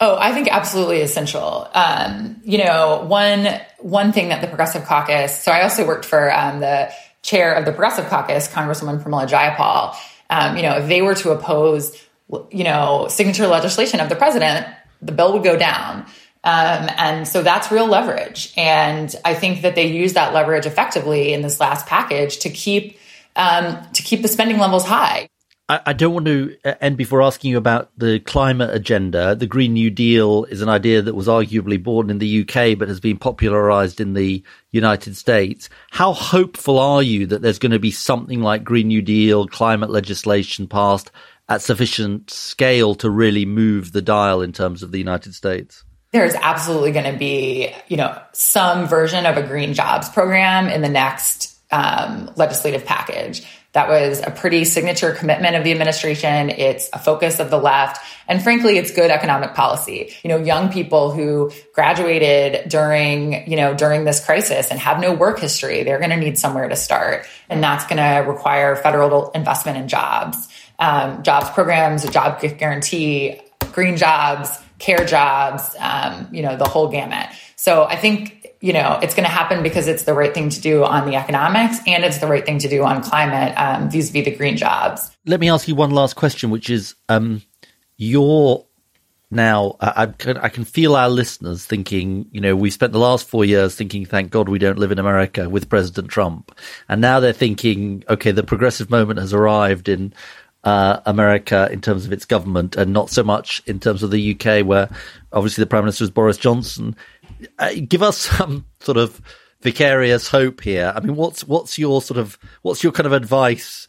[0.00, 1.68] Oh, I think absolutely essential.
[1.74, 3.48] Um, you know, one
[3.80, 5.42] one thing that the Progressive Caucus.
[5.42, 9.96] So I also worked for um, the chair of the Progressive Caucus, Congresswoman Pramila Jayapal.
[10.30, 12.00] Um, you know, if they were to oppose,
[12.50, 14.66] you know, signature legislation of the president,
[15.02, 16.06] the bill would go down.
[16.44, 18.52] Um, and so that's real leverage.
[18.56, 22.98] And I think that they use that leverage effectively in this last package to keep
[23.34, 25.28] um, to keep the spending levels high.
[25.70, 29.34] I, don't want to uh, end before asking you about the climate agenda.
[29.34, 32.88] The Green New Deal is an idea that was arguably born in the UK but
[32.88, 35.68] has been popularized in the United States.
[35.90, 39.90] How hopeful are you that there's going to be something like Green New Deal, climate
[39.90, 41.10] legislation passed
[41.50, 45.84] at sufficient scale to really move the dial in terms of the United States?
[46.12, 50.80] There's absolutely going to be, you know, some version of a green jobs program in
[50.80, 53.46] the next um, legislative package.
[53.72, 56.48] That was a pretty signature commitment of the administration.
[56.48, 58.00] It's a focus of the left.
[58.26, 60.12] And frankly, it's good economic policy.
[60.22, 65.12] You know, young people who graduated during, you know, during this crisis and have no
[65.12, 67.26] work history, they're going to need somewhere to start.
[67.50, 73.38] And that's going to require federal investment in jobs, um, jobs programs, a job guarantee,
[73.72, 77.28] green jobs, care jobs, um, you know, the whole gamut.
[77.56, 80.60] So I think you know, it's going to happen because it's the right thing to
[80.60, 84.24] do on the economics and it's the right thing to do on climate um, vis-a-vis
[84.24, 85.16] the green jobs.
[85.26, 87.42] Let me ask you one last question, which is, um,
[87.96, 88.64] you're
[89.30, 90.08] now, I,
[90.42, 94.06] I, can feel our listeners thinking, you know, we spent the last four years thinking,
[94.06, 96.58] thank God we don't live in America with President Trump.
[96.88, 100.14] And now they're thinking, okay, the progressive moment has arrived in
[100.64, 104.32] uh, America in terms of its government and not so much in terms of the
[104.32, 104.88] UK, where
[105.32, 106.96] obviously the Prime Minister is Boris Johnson
[107.58, 109.20] uh, give us some sort of
[109.60, 110.92] vicarious hope here.
[110.94, 113.88] I mean, what's what's your sort of what's your kind of advice?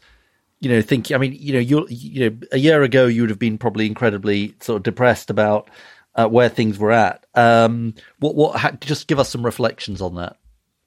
[0.59, 1.15] You know, thinking.
[1.15, 3.85] I mean, you know, you you know, a year ago you would have been probably
[3.85, 5.69] incredibly sort of depressed about
[6.15, 7.25] uh, where things were at.
[7.35, 8.81] Um, what what?
[8.81, 10.37] just give us some reflections on that.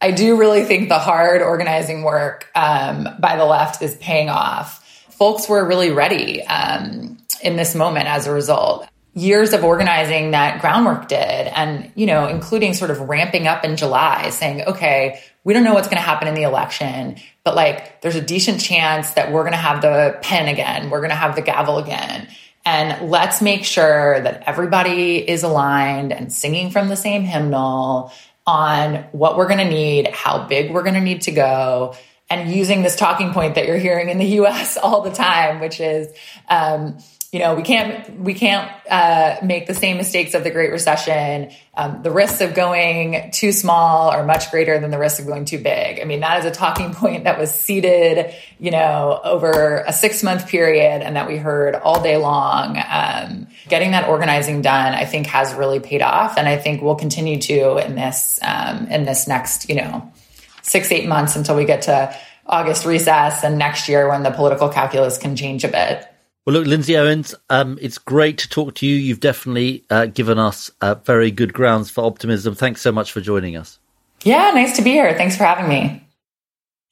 [0.01, 4.81] I do really think the hard organizing work um, by the left is paying off.
[5.11, 10.61] Folks were really ready um, in this moment as a result years of organizing that
[10.61, 15.53] groundwork did and you know including sort of ramping up in july saying okay we
[15.53, 19.11] don't know what's going to happen in the election but like there's a decent chance
[19.12, 22.29] that we're going to have the pen again we're going to have the gavel again.
[22.64, 28.12] And let's make sure that everybody is aligned and singing from the same hymnal
[28.46, 31.94] on what we're going to need how big we're going to need to go
[32.29, 35.79] and using this talking point that you're hearing in the us all the time which
[35.79, 36.12] is
[36.48, 36.98] um,
[37.33, 41.51] you know, we can't we can't uh, make the same mistakes of the Great Recession.
[41.75, 45.47] Um, the risks of going too small are much greater than the risks of going
[45.47, 45.99] too big.
[45.99, 50.23] I mean, that is a talking point that was seeded, you know, over a six
[50.23, 52.77] month period, and that we heard all day long.
[52.87, 56.97] Um, getting that organizing done, I think, has really paid off, and I think we'll
[56.97, 60.12] continue to in this um, in this next, you know,
[60.61, 62.14] six eight months until we get to
[62.45, 66.12] August recess and next year when the political calculus can change a bit.
[66.44, 68.96] Well, look, Lindsay Owens, um, it's great to talk to you.
[68.96, 72.57] You've definitely uh, given us uh, very good grounds for optimism.
[72.57, 73.78] Thanks so much for joining us.
[74.24, 75.16] Yeah, nice to be here.
[75.16, 76.05] Thanks for having me.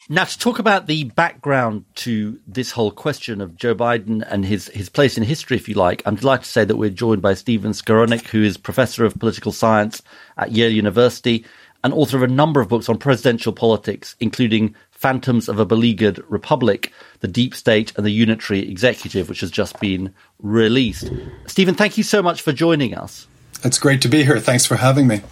[0.08, 4.68] Now, to talk about the background to this whole question of Joe Biden and his,
[4.68, 7.34] his place in history, if you like, I'm delighted to say that we're joined by
[7.34, 10.00] Stephen Skowronek, who is professor of political science
[10.36, 11.44] at Yale University
[11.82, 16.22] and author of a number of books on presidential politics, including Phantoms of a Beleaguered
[16.28, 21.10] Republic, The Deep State and the Unitary Executive, which has just been released.
[21.46, 23.26] Stephen, thank you so much for joining us.
[23.64, 24.38] It's great to be here.
[24.38, 25.22] Thanks for having me.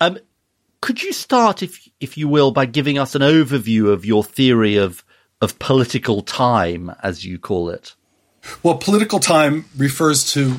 [0.00, 0.18] Um,
[0.80, 4.76] could you start, if if you will, by giving us an overview of your theory
[4.76, 5.04] of
[5.42, 7.94] of political time, as you call it?
[8.62, 10.56] Well, political time refers to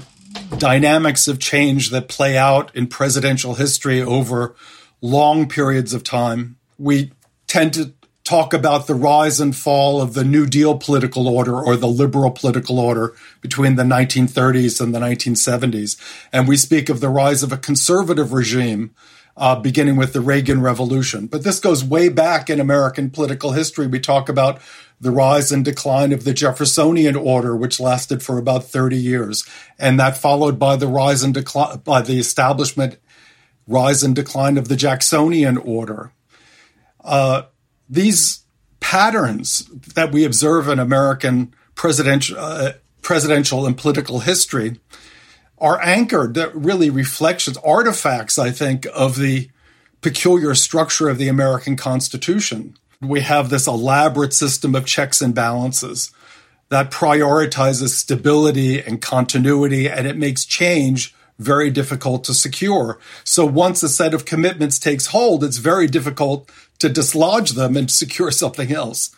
[0.59, 4.55] dynamics of change that play out in presidential history over
[5.01, 6.57] long periods of time.
[6.77, 7.13] We
[7.47, 11.75] tend to talk about the rise and fall of the New Deal political order or
[11.75, 15.97] the liberal political order between the 1930s and the 1970s.
[16.31, 18.95] And we speak of the rise of a conservative regime
[19.35, 21.27] uh, beginning with the Reagan Revolution.
[21.27, 23.87] But this goes way back in American political history.
[23.87, 24.61] We talk about
[25.01, 29.45] the rise and decline of the Jeffersonian order, which lasted for about 30 years.
[29.77, 32.97] And that followed by the rise and decline, by the establishment,
[33.67, 36.11] rise and decline of the Jacksonian order.
[37.03, 37.43] Uh,
[37.89, 38.43] these
[38.79, 39.65] patterns
[39.95, 44.79] that we observe in American presidential, uh, presidential and political history
[45.57, 49.49] are anchored, that really reflections, artifacts, I think, of the
[50.01, 52.75] peculiar structure of the American Constitution.
[53.01, 56.11] We have this elaborate system of checks and balances
[56.69, 62.99] that prioritizes stability and continuity, and it makes change very difficult to secure.
[63.23, 67.89] So once a set of commitments takes hold, it's very difficult to dislodge them and
[68.03, 69.15] secure something else.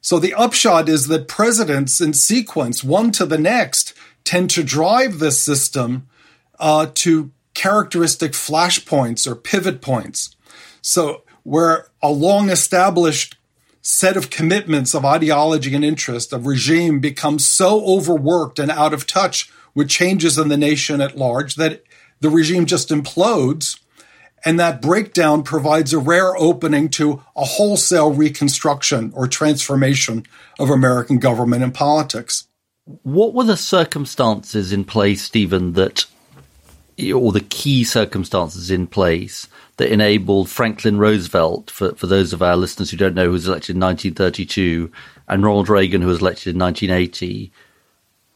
[0.00, 5.18] So the upshot is that presidents in sequence, one to the next, tend to drive
[5.18, 6.08] this system
[6.58, 10.36] uh, to characteristic flashpoints or pivot points.
[10.80, 13.36] So where a long established
[13.80, 19.06] set of commitments of ideology and interest of regime becomes so overworked and out of
[19.06, 21.84] touch with changes in the nation at large that
[22.18, 23.78] the regime just implodes
[24.44, 30.24] and that breakdown provides a rare opening to a wholesale reconstruction or transformation
[30.58, 32.48] of American government and politics.
[33.04, 36.06] What were the circumstances in place, Stephen, that,
[37.14, 42.56] or the key circumstances in place that enabled Franklin Roosevelt, for, for those of our
[42.56, 44.90] listeners who don't know, who was elected in 1932,
[45.28, 47.52] and Ronald Reagan, who was elected in 1980,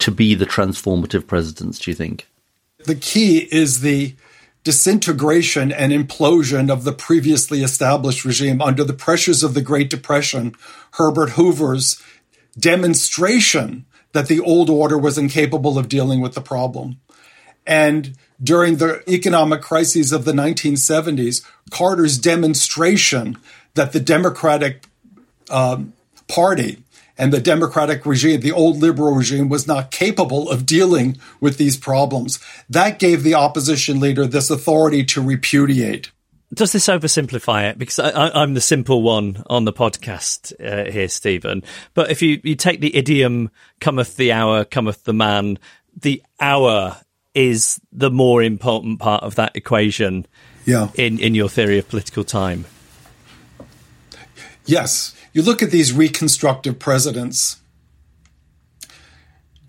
[0.02, 2.28] to be the transformative presidents, do you think?
[2.84, 4.14] The key is the
[4.64, 10.54] disintegration and implosion of the previously established regime under the pressures of the Great Depression,
[10.92, 12.02] Herbert Hoover's
[12.58, 17.00] demonstration that the old order was incapable of dealing with the problem.
[17.66, 23.38] And during the economic crises of the 1970s, Carter's demonstration
[23.74, 24.84] that the Democratic
[25.48, 25.92] um,
[26.28, 26.82] Party
[27.18, 31.77] and the democratic regime, the old liberal regime, was not capable of dealing with these
[31.77, 32.38] problems.
[32.68, 36.11] That gave the opposition leader this authority to repudiate.
[36.55, 37.79] Does this oversimplify it?
[37.79, 41.62] Because I, am the simple one on the podcast uh, here, Stephen.
[41.94, 45.59] But if you, you take the idiom, cometh the hour, cometh the man,
[45.98, 46.98] the hour
[47.35, 50.27] is the more important part of that equation
[50.66, 50.88] yeah.
[50.94, 52.66] in, in your theory of political time.
[54.66, 57.59] Yes you look at these reconstructive presidents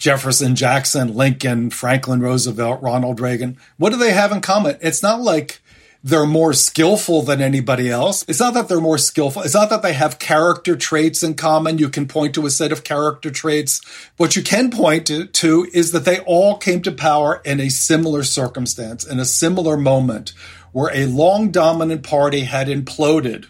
[0.04, 3.58] Jefferson, Jackson, Lincoln, Franklin Roosevelt, Ronald Reagan.
[3.78, 4.78] What do they have in common?
[4.82, 5.62] It's not like
[6.04, 8.26] they're more skillful than anybody else.
[8.28, 9.44] It's not that they're more skillful.
[9.44, 11.78] It's not that they have character traits in common.
[11.78, 13.80] You can point to a set of character traits.
[14.18, 17.70] What you can point to, to is that they all came to power in a
[17.70, 20.34] similar circumstance, in a similar moment
[20.74, 23.46] where a long dominant party had imploded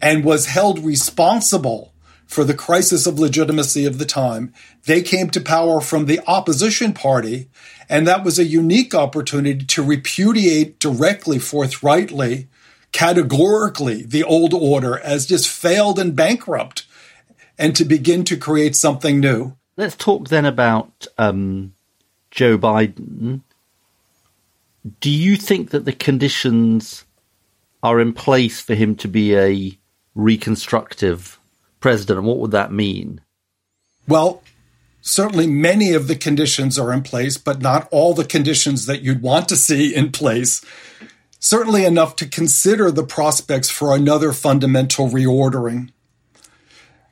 [0.00, 1.92] and was held responsible
[2.26, 4.52] for the crisis of legitimacy of the time.
[4.86, 7.48] They came to power from the opposition party,
[7.88, 12.48] and that was a unique opportunity to repudiate directly, forthrightly,
[12.92, 16.86] categorically the old order as just failed and bankrupt,
[17.58, 19.56] and to begin to create something new.
[19.76, 21.74] let's talk then about um,
[22.30, 23.42] Joe Biden.
[25.00, 27.04] Do you think that the conditions
[27.82, 29.78] are in place for him to be a
[30.14, 31.38] reconstructive
[31.80, 32.18] president?
[32.18, 33.20] And what would that mean?
[34.06, 34.42] Well,
[35.00, 39.22] certainly many of the conditions are in place, but not all the conditions that you'd
[39.22, 40.64] want to see in place.
[41.38, 45.90] Certainly enough to consider the prospects for another fundamental reordering.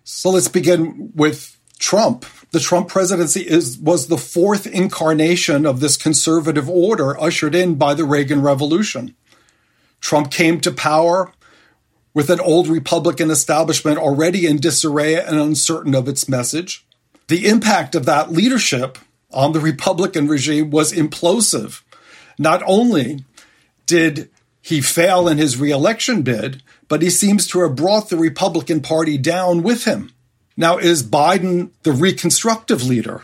[0.05, 2.25] So let's begin with Trump.
[2.51, 7.95] The Trump presidency is was the fourth incarnation of this conservative order ushered in by
[7.95, 9.15] the Reagan Revolution.
[10.01, 11.33] Trump came to power
[12.15, 16.87] with an old Republican establishment already in disarray and uncertain of its message.
[17.29, 18.99] The impact of that leadership
[19.33, 21.83] on the Republican regime was implosive.
[22.39, 23.25] Not only
[23.87, 28.81] did he fail in his reelection bid, but he seems to have brought the Republican
[28.81, 30.13] Party down with him.
[30.57, 33.23] Now, is Biden the reconstructive leader?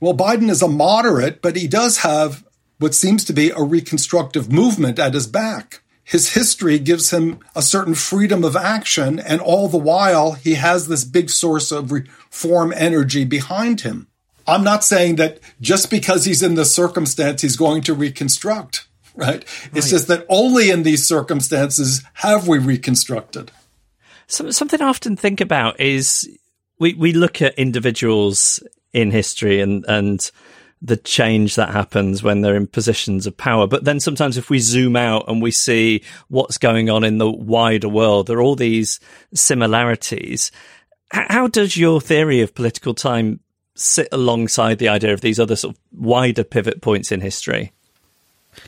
[0.00, 2.44] Well, Biden is a moderate, but he does have
[2.78, 5.82] what seems to be a reconstructive movement at his back.
[6.10, 10.88] His history gives him a certain freedom of action, and all the while, he has
[10.88, 14.08] this big source of reform energy behind him.
[14.44, 19.28] I'm not saying that just because he's in this circumstance, he's going to reconstruct, right?
[19.28, 19.70] right?
[19.72, 23.52] It's just that only in these circumstances have we reconstructed.
[24.26, 26.28] something I often think about is
[26.80, 28.60] we, we look at individuals
[28.92, 30.28] in history and, and
[30.82, 33.66] the change that happens when they're in positions of power.
[33.66, 37.30] But then sometimes if we zoom out and we see what's going on in the
[37.30, 38.98] wider world, there are all these
[39.34, 40.50] similarities.
[41.10, 43.40] How does your theory of political time
[43.74, 47.72] sit alongside the idea of these other sort of wider pivot points in history?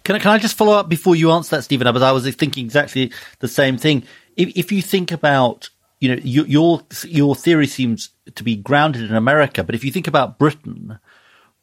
[0.04, 1.86] Can I, can I just follow up before you answer that, Stephen?
[1.86, 4.04] Because I was thinking exactly the same thing.
[4.36, 9.02] If, if you think about, you know, your, your your theory seems to be grounded
[9.02, 10.98] in America, but if you think about Britain,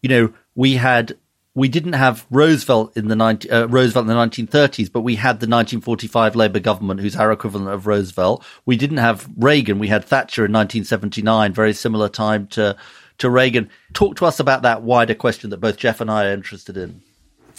[0.01, 1.17] you know, we had
[1.55, 5.41] we didn't have Roosevelt in the 19, uh, Roosevelt in the 1930s, but we had
[5.41, 8.45] the 1945 Labour government, who's our equivalent of Roosevelt.
[8.65, 9.79] We didn't have Reagan.
[9.79, 12.77] We had Thatcher in 1979, very similar time to
[13.17, 13.69] to Reagan.
[13.93, 17.01] Talk to us about that wider question that both Geoff and I are interested in.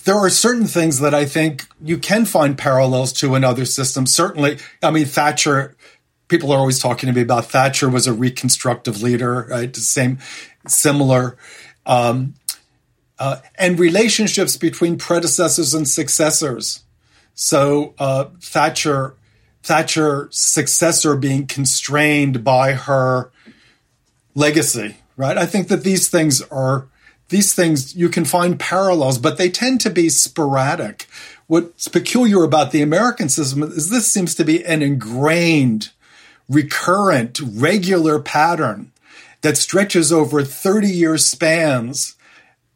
[0.04, 4.14] There are certain things that I think you can find parallels to in other systems.
[4.14, 5.76] Certainly, I mean Thatcher.
[6.28, 9.72] People are always talking to me about Thatcher was a reconstructive leader, right?
[9.72, 10.18] The same,
[10.66, 11.36] similar.
[11.86, 12.34] Um,
[13.20, 16.82] uh, and relationships between predecessors and successors.
[17.34, 19.14] So uh, Thatcher,
[19.62, 23.30] Thatcher's successor being constrained by her
[24.34, 25.36] legacy, right?
[25.36, 26.86] I think that these things are
[27.28, 31.06] these things you can find parallels, but they tend to be sporadic.
[31.46, 35.90] What's peculiar about the American system is this seems to be an ingrained,
[36.48, 38.90] recurrent, regular pattern
[39.42, 42.16] that stretches over 30 year spans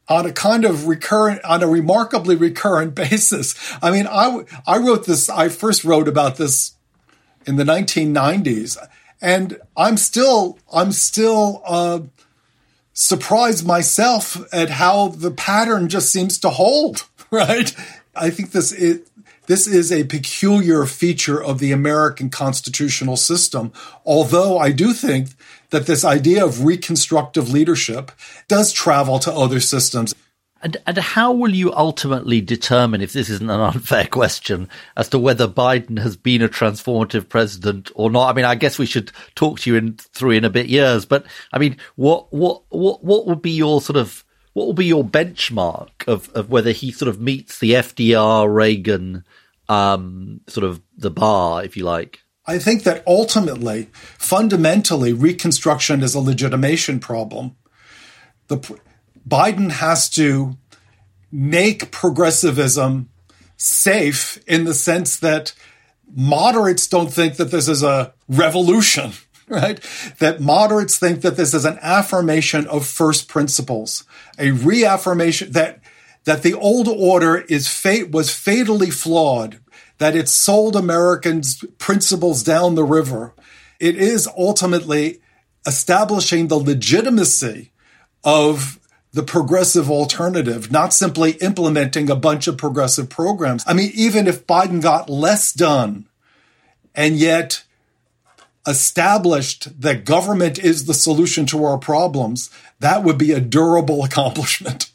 [0.08, 3.54] on a kind of recurrent, on a remarkably recurrent basis.
[3.82, 6.74] I mean, I, I wrote this, I first wrote about this
[7.46, 8.76] in the 1990s
[9.20, 12.00] and I'm still, I'm still, uh,
[12.92, 17.74] surprised myself at how the pattern just seems to hold, right?
[18.14, 19.00] I think this is,
[19.46, 23.72] this is a peculiar feature of the American constitutional system.
[24.06, 25.30] Although I do think
[25.74, 28.12] that this idea of reconstructive leadership
[28.48, 30.14] does travel to other systems.
[30.62, 35.18] And, and how will you ultimately determine, if this isn't an unfair question, as to
[35.18, 38.30] whether Biden has been a transformative president or not?
[38.30, 41.04] I mean, I guess we should talk to you in through in a bit years,
[41.04, 44.86] but I mean, what what what what would be your sort of what will be
[44.86, 49.24] your benchmark of, of whether he sort of meets the FDR Reagan
[49.68, 52.23] um, sort of the bar, if you like?
[52.46, 53.88] I think that ultimately,
[54.18, 57.56] fundamentally, Reconstruction is a legitimation problem.
[58.48, 58.58] The,
[59.26, 60.56] Biden has to
[61.32, 63.08] make progressivism
[63.56, 65.54] safe in the sense that
[66.14, 69.12] moderates don't think that this is a revolution,
[69.48, 69.80] right?
[70.18, 74.04] That moderates think that this is an affirmation of first principles,
[74.38, 75.80] a reaffirmation that
[76.24, 79.60] that the old order is fate was fatally flawed
[79.98, 83.34] that it sold Americans principles down the river.
[83.80, 85.20] It is ultimately
[85.66, 87.72] establishing the legitimacy
[88.22, 88.78] of
[89.12, 93.62] the progressive alternative, not simply implementing a bunch of progressive programs.
[93.66, 96.06] I mean, even if Biden got less done
[96.94, 97.62] and yet
[98.66, 104.90] established that government is the solution to our problems, that would be a durable accomplishment.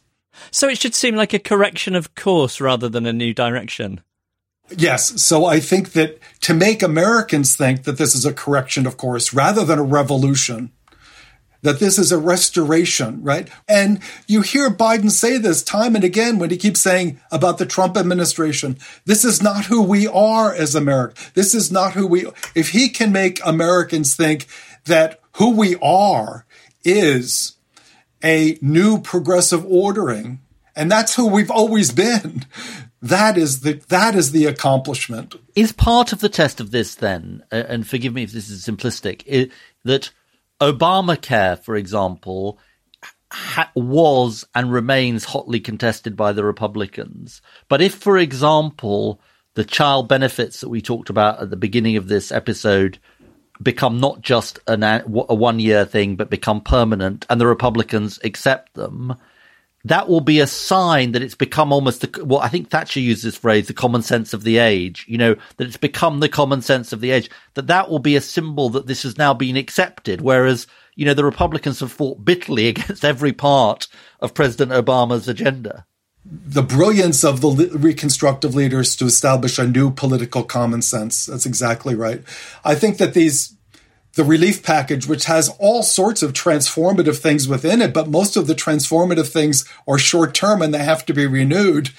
[0.51, 4.01] So it should seem like a correction of course rather than a new direction.
[4.77, 5.21] Yes.
[5.21, 9.33] So I think that to make Americans think that this is a correction of course
[9.33, 10.71] rather than a revolution,
[11.61, 13.49] that this is a restoration, right?
[13.67, 17.65] And you hear Biden say this time and again when he keeps saying about the
[17.65, 21.15] Trump administration, this is not who we are as America.
[21.33, 24.47] This is not who we, if he can make Americans think
[24.85, 26.45] that who we are
[26.83, 27.55] is
[28.23, 30.39] a new progressive ordering,
[30.75, 32.45] and that's who we've always been.
[33.01, 35.35] That is the that is the accomplishment.
[35.55, 39.51] Is part of the test of this then, and forgive me if this is simplistic,
[39.85, 40.11] that
[40.59, 42.59] Obamacare, for example,
[43.31, 47.41] ha- was and remains hotly contested by the Republicans.
[47.69, 49.21] But if, for example,
[49.53, 52.99] the child benefits that we talked about at the beginning of this episode
[53.61, 58.73] become not just an, a one year thing, but become permanent, and the Republicans accept
[58.73, 59.15] them,
[59.85, 63.23] that will be a sign that it's become almost the, well, I think Thatcher used
[63.23, 66.61] this phrase, the common sense of the age, you know, that it's become the common
[66.61, 69.55] sense of the age, that that will be a symbol that this has now been
[69.55, 70.19] accepted.
[70.21, 73.87] Whereas, you know, the Republicans have fought bitterly against every part
[74.19, 75.85] of President Obama's agenda.
[76.25, 81.25] The brilliance of the reconstructive leaders to establish a new political common sense.
[81.25, 82.21] That's exactly right.
[82.65, 83.55] I think that these
[84.19, 88.47] the relief package, which has all sorts of transformative things within it, but most of
[88.47, 91.91] the transformative things are short term and they have to be renewed.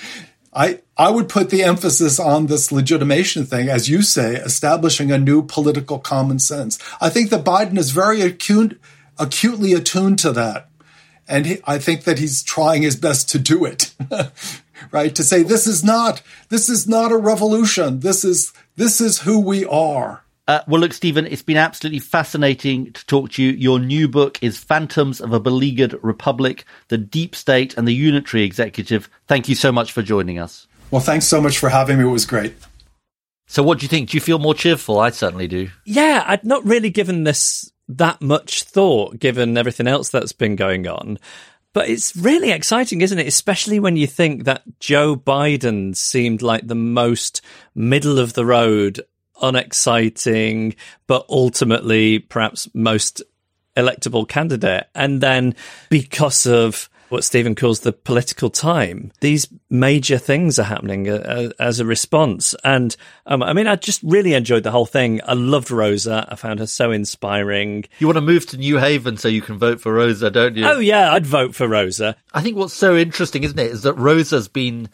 [0.53, 5.17] I, I would put the emphasis on this legitimation thing, as you say, establishing a
[5.17, 6.79] new political common sense.
[7.01, 8.79] I think that Biden is very acute,
[9.19, 10.69] acutely attuned to that.
[11.27, 13.95] And he, I think that he's trying his best to do it,
[14.91, 15.15] right?
[15.15, 18.01] To say this is not, this is not a revolution.
[18.01, 20.23] This is, this is who we are.
[20.51, 23.53] Uh, well, look, Stephen, it's been absolutely fascinating to talk to you.
[23.53, 28.43] Your new book is Phantoms of a Beleaguered Republic, the Deep State and the Unitary
[28.43, 29.09] Executive.
[29.29, 30.67] Thank you so much for joining us.
[30.91, 32.05] Well, thanks so much for having me.
[32.05, 32.57] It was great.
[33.47, 34.11] So, what do you think?
[34.11, 34.99] Do you feel more cheerful?
[34.99, 35.71] I certainly do.
[35.85, 40.89] Yeah, I'd not really given this that much thought, given everything else that's been going
[40.89, 41.21] on.
[41.73, 43.29] But it's really exciting, isn't it?
[43.29, 47.41] Especially when you think that Joe Biden seemed like the most
[47.73, 49.05] middle of the road
[49.41, 50.75] unexciting,
[51.07, 53.23] but ultimately perhaps most
[53.77, 54.85] electable candidate.
[54.95, 55.55] And then
[55.89, 61.51] because of what Stephen calls the political time, these major things are happening uh, uh,
[61.59, 62.55] as a response.
[62.63, 65.21] And um, I mean, I just really enjoyed the whole thing.
[65.27, 66.27] I loved Rosa.
[66.31, 67.85] I found her so inspiring.
[67.99, 70.67] You want to move to New Haven so you can vote for Rosa, don't you?
[70.67, 72.17] Oh, yeah, I'd vote for Rosa.
[72.33, 74.89] I think what's so interesting, isn't it, is that Rosa's been,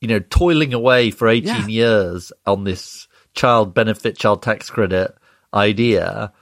[0.00, 1.66] you know, toiling away for 18 yeah.
[1.66, 5.14] years on this child benefit, child tax credit
[5.54, 6.32] idea.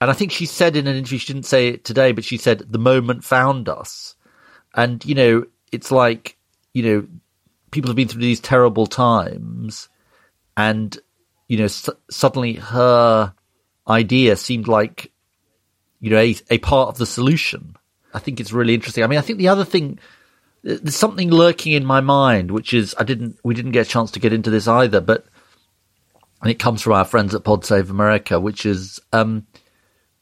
[0.00, 2.36] And I think she said in an interview, she didn't say it today, but she
[2.36, 4.14] said, the moment found us.
[4.74, 6.36] And, you know, it's like,
[6.74, 7.06] you know,
[7.70, 9.88] people have been through these terrible times
[10.56, 10.98] and,
[11.48, 11.68] you know,
[12.10, 13.32] suddenly her
[13.88, 15.12] idea seemed like,
[16.00, 17.76] you know, a, a part of the solution.
[18.12, 19.04] I think it's really interesting.
[19.04, 19.98] I mean, I think the other thing,
[20.62, 24.10] there's something lurking in my mind, which is I didn't, we didn't get a chance
[24.12, 25.26] to get into this either, but
[26.46, 29.48] and it comes from our friends at Pod Save America, which is, um,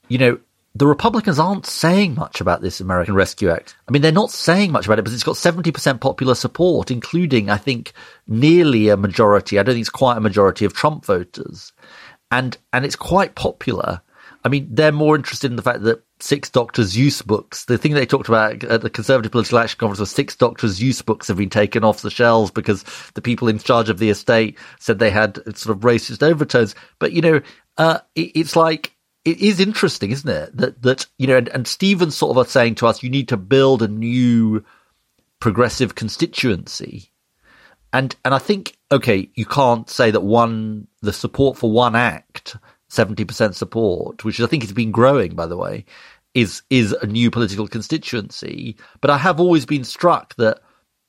[0.09, 0.39] you know,
[0.75, 3.77] the Republicans aren't saying much about this American Rescue Act.
[3.87, 7.51] I mean, they're not saying much about it, but it's got 70% popular support, including,
[7.51, 7.93] I think,
[8.27, 9.59] nearly a majority.
[9.59, 11.75] I don't think it's quite a majority of Trump voters.
[12.31, 14.01] And, and it's quite popular.
[14.45, 16.83] I mean, they're more interested in the fact that six Dr.
[16.83, 17.67] Seuss books.
[17.67, 20.69] The thing they talked about at the Conservative Political Action Conference was six Dr.
[20.69, 24.09] Seuss books have been taken off the shelves because the people in charge of the
[24.09, 26.75] estate said they had sort of racist overtones.
[26.99, 27.41] But you know,
[27.77, 30.57] uh, it, it's like it is interesting, isn't it?
[30.57, 33.37] That that you know, and, and Stephen's sort of saying to us, you need to
[33.37, 34.65] build a new
[35.41, 37.11] progressive constituency.
[37.93, 42.57] And and I think okay, you can't say that one the support for one act
[42.95, 45.85] 70% support, which I think has been growing, by the way,
[46.35, 48.77] is, is a new political constituency.
[49.01, 50.61] But I have always been struck that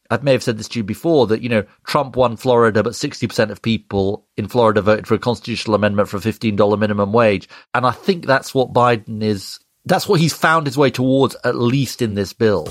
[0.10, 2.94] I may have said this to you before that, you know, Trump won Florida, but
[2.94, 7.50] 60% of people in Florida voted for a constitutional amendment for a $15 minimum wage.
[7.74, 11.56] And I think that's what Biden is, that's what he's found his way towards, at
[11.56, 12.68] least in this bill.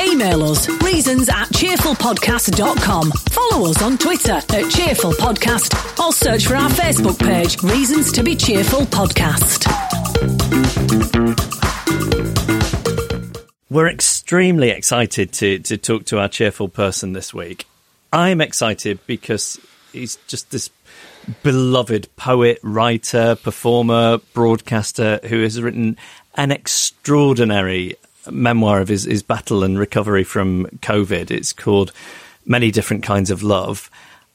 [0.00, 3.10] Email us reasons at cheerfulpodcast.com.
[3.10, 8.22] Follow us on Twitter at Cheerful Podcast or search for our Facebook page, Reasons to
[8.22, 9.87] Be Cheerful Podcast.
[13.70, 17.66] We're extremely excited to, to talk to our cheerful person this week.
[18.12, 19.60] I'm excited because
[19.92, 20.70] he's just this
[21.42, 25.96] beloved poet, writer, performer, broadcaster who has written
[26.34, 27.96] an extraordinary
[28.30, 31.30] memoir of his, his battle and recovery from COVID.
[31.30, 31.92] It's called
[32.46, 33.90] Many Different Kinds of Love.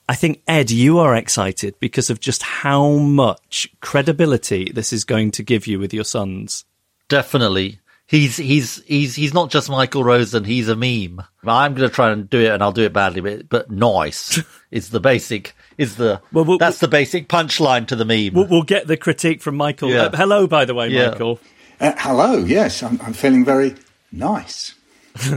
[0.10, 5.32] I think, Ed, you are excited because of just how much credibility this is going
[5.32, 6.66] to give you with your sons.
[7.08, 7.80] definitely.
[8.06, 10.44] He's he's he's he's not just Michael Rosen.
[10.44, 11.24] He's a meme.
[11.46, 14.42] I'm going to try and do it, and I'll do it badly, but but nice
[14.72, 15.56] is the basic.
[15.78, 18.34] Is the Well, we'll- that's the basic punchline to the meme.
[18.34, 19.90] We'll, we'll get the critique from Michael.
[19.90, 20.04] Yeah.
[20.04, 21.12] Uh, hello, by the way, Yeah.
[21.12, 21.40] Michael.
[21.80, 23.74] Uh, hello, yes, I'm, I'm feeling very
[24.12, 24.76] nice.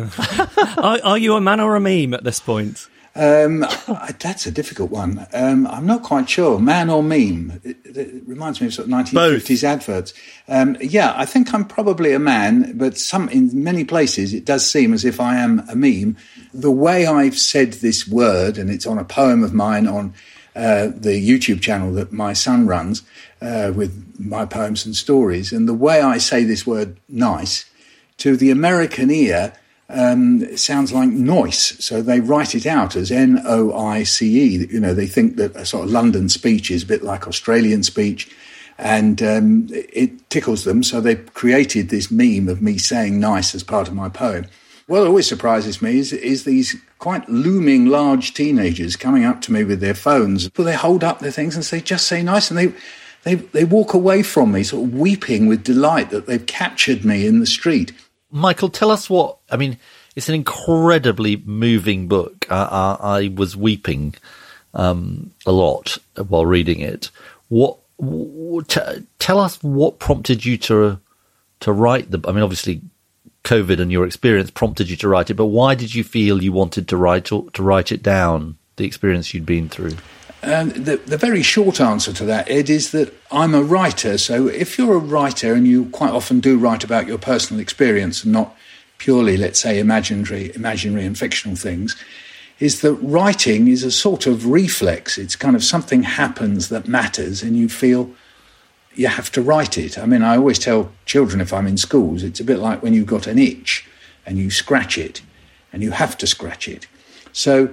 [0.77, 2.89] Are, are you a man or a meme at this point?
[3.17, 3.61] Um,
[4.19, 5.27] that's a difficult one.
[5.33, 6.59] Um, I'm not quite sure.
[6.59, 7.61] Man or meme?
[7.65, 10.13] It, it reminds me of sort of 1950s adverts.
[10.49, 14.71] Um, yeah, I think I'm probably a man, but some in many places it does
[14.71, 16.19] seem as if I am a meme.
[16.53, 20.13] The way I've said this word, and it's on a poem of mine on
[20.55, 23.03] uh, the YouTube channel that my son runs
[23.41, 27.65] uh, with my poems and stories, and the way I say this word "nice"
[28.19, 29.55] to the American ear
[29.89, 31.83] um, sounds like noise.
[31.85, 34.67] So they write it out as N O I C E.
[34.71, 37.83] You know, they think that a sort of London speech is a bit like Australian
[37.83, 38.31] speech.
[38.79, 40.83] And um, it tickles them.
[40.83, 44.47] So they created this meme of me saying nice as part of my poem.
[44.87, 49.65] What always surprises me is, is these quite looming large teenagers coming up to me
[49.65, 50.51] with their phones.
[50.51, 52.51] But they hold up their things and say, just say nice.
[52.51, 52.73] And they,
[53.25, 57.27] they, they walk away from me sort of weeping with delight that they've captured me
[57.27, 57.93] in the street.
[58.31, 59.39] Michael, tell us what.
[59.51, 59.79] I mean,
[60.15, 62.47] it's an incredibly moving book.
[62.51, 64.15] I, was weeping
[64.75, 65.99] um, a lot
[66.29, 67.11] while reading it.
[67.49, 67.79] What?
[69.19, 71.01] tell us what prompted you to
[71.61, 72.21] to write the.
[72.29, 72.83] I mean, obviously,
[73.45, 76.53] COVID and your experience prompted you to write it, but why did you feel you
[76.53, 78.59] wanted to write to write it down?
[78.77, 79.97] The experience you'd been through.
[80.43, 84.19] The, the very short answer to that, Ed, is that I'm a writer.
[84.19, 88.23] So if you're a writer and you quite often do write about your personal experience
[88.23, 88.57] and not
[88.99, 91.97] purely, let's say, imaginary, imaginary and fictional things,
[92.59, 95.19] is that writing is a sort of reflex.
[95.19, 98.11] It's kind of something happens that matters and you feel
[98.95, 99.99] you have to write it.
[99.99, 102.95] I mean, I always tell children if I'm in schools, it's a bit like when
[102.95, 103.87] you've got an itch
[104.25, 105.21] and you scratch it
[105.73, 106.87] and you have to scratch it.
[107.33, 107.69] So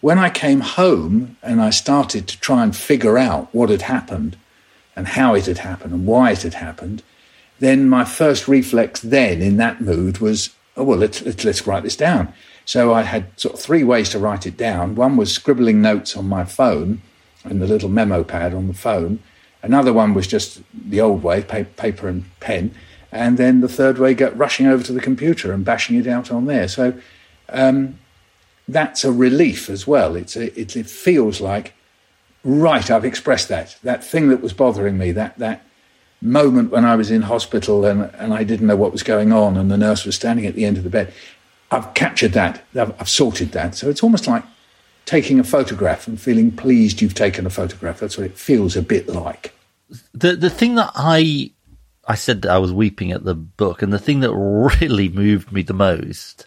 [0.00, 4.36] when I came home and I started to try and figure out what had happened
[4.94, 7.02] and how it had happened and why it had happened,
[7.58, 11.82] then my first reflex then in that mood was, oh, well, let's, let's, let's write
[11.82, 12.32] this down.
[12.64, 14.94] So I had sort of three ways to write it down.
[14.94, 17.02] One was scribbling notes on my phone
[17.44, 19.20] and the little memo pad on the phone.
[19.62, 22.72] Another one was just the old way, pa- paper and pen.
[23.10, 26.30] And then the third way, get rushing over to the computer and bashing it out
[26.30, 26.68] on there.
[26.68, 26.94] So
[27.48, 27.98] um,
[28.68, 30.14] that's a relief as well.
[30.14, 31.74] It's a, it, it feels like,
[32.44, 33.76] right, I've expressed that.
[33.82, 35.64] That thing that was bothering me, that, that
[36.20, 39.56] moment when I was in hospital and, and I didn't know what was going on
[39.56, 41.12] and the nurse was standing at the end of the bed.
[41.70, 42.62] I've captured that.
[42.74, 43.74] I've, I've sorted that.
[43.74, 44.44] So it's almost like
[45.06, 47.98] taking a photograph and feeling pleased you've taken a photograph.
[47.98, 49.54] That's what it feels a bit like.
[50.12, 51.50] the the thing that I
[52.06, 54.32] I said that I was weeping at the book, and the thing that
[54.80, 56.46] really moved me the most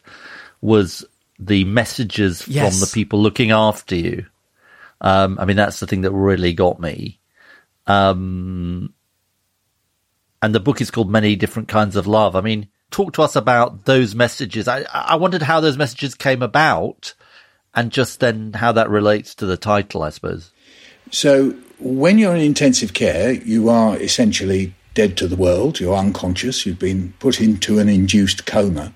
[0.61, 1.05] was
[1.41, 2.71] the messages Yes.
[2.71, 4.25] from the people looking after you.
[5.01, 7.19] Um, I mean, that's the thing that really got me.
[7.87, 8.93] Um,
[10.41, 12.35] and the book is called Many Different Kinds of Love.
[12.35, 14.67] I mean, talk to us about those messages.
[14.67, 17.15] I, I wondered how those messages came about,
[17.73, 20.51] and just then how that relates to the title, I suppose.
[21.09, 25.79] So when you're in intensive care, you are essentially dead to the world.
[25.79, 26.65] You're unconscious.
[26.65, 28.93] You've been put into an induced coma.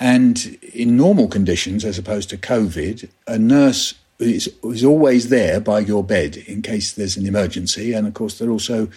[0.00, 5.80] And in normal conditions, as opposed to COVID, a nurse is, is always there by
[5.80, 7.92] your bed in case there's an emergency.
[7.92, 8.88] And of course, they're also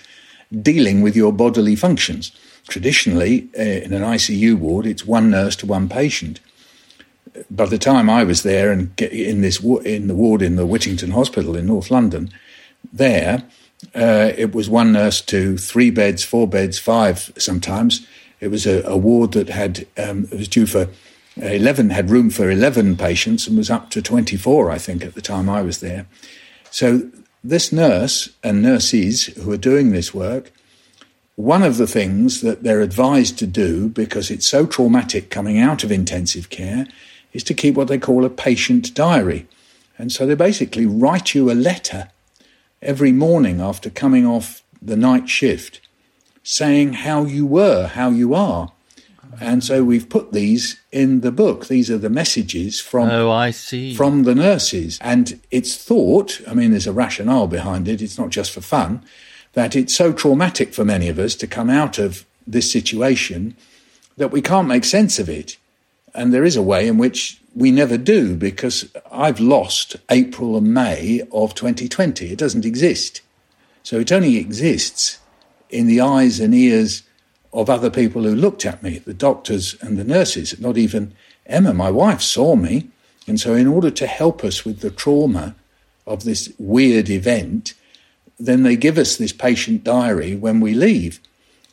[0.61, 2.31] dealing with your bodily functions.
[2.67, 6.39] Traditionally, uh, in an ICU ward, it's one nurse to one patient.
[7.51, 11.11] By the time I was there and in this in the ward in the Whittington
[11.11, 12.31] Hospital in North London,
[12.93, 13.43] there
[13.93, 18.07] uh, it was one nurse to three beds, four beds, five sometimes.
[18.45, 20.87] It was a, a ward that had um, was due for
[21.35, 25.15] eleven, had room for eleven patients, and was up to twenty four, I think, at
[25.15, 26.05] the time I was there.
[26.69, 27.09] So
[27.43, 30.51] this nurse and nurses who are doing this work,
[31.35, 35.83] one of the things that they're advised to do because it's so traumatic coming out
[35.83, 36.85] of intensive care
[37.33, 39.47] is to keep what they call a patient diary.
[39.97, 42.09] And so they basically write you a letter
[42.79, 45.81] every morning after coming off the night shift
[46.45, 48.71] saying how you were, how you are.
[49.41, 51.67] And so we've put these in the book.
[51.67, 53.93] These are the messages from Oh, I see.
[53.95, 54.97] from the nurses.
[55.01, 59.03] And it's thought, I mean, there's a rationale behind it, it's not just for fun,
[59.53, 63.57] that it's so traumatic for many of us to come out of this situation
[64.15, 65.57] that we can't make sense of it.
[66.13, 70.73] And there is a way in which we never do because I've lost April and
[70.73, 72.31] May of 2020.
[72.31, 73.21] It doesn't exist.
[73.83, 75.19] So it only exists
[75.69, 77.03] in the eyes and ears
[77.53, 81.13] of other people who looked at me, the doctors and the nurses, not even
[81.45, 82.89] Emma, my wife, saw me.
[83.27, 85.55] And so, in order to help us with the trauma
[86.05, 87.73] of this weird event,
[88.39, 91.19] then they give us this patient diary when we leave.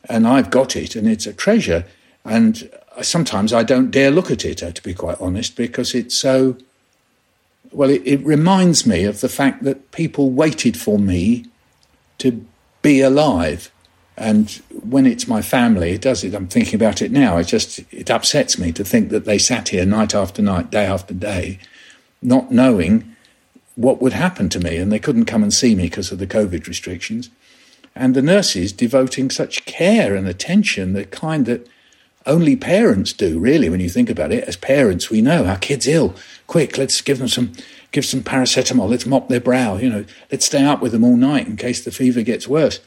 [0.08, 1.84] And I've got it, and it's a treasure.
[2.24, 2.70] And
[3.02, 6.56] sometimes I don't dare look at it, uh, to be quite honest, because it's so.
[7.70, 11.46] Well, it, it reminds me of the fact that people waited for me
[12.18, 12.44] to
[12.82, 13.70] be alive.
[14.16, 14.50] And
[14.82, 16.34] when it's my family, it does it.
[16.34, 17.38] I'm thinking about it now.
[17.38, 20.84] It just it upsets me to think that they sat here night after night, day
[20.84, 21.58] after day,
[22.20, 23.16] not knowing
[23.74, 26.26] what would happen to me, and they couldn't come and see me because of the
[26.26, 27.30] COVID restrictions.
[27.94, 31.66] And the nurses devoting such care and attention, the kind that
[32.26, 34.44] only parents do, really, when you think about it.
[34.44, 36.14] As parents, we know our kid's ill.
[36.46, 37.52] Quick, let's give them some,
[37.90, 38.88] give some paracetamol.
[38.88, 39.76] Let's mop their brow.
[39.76, 42.78] You know, let's stay up with them all night in case the fever gets worse.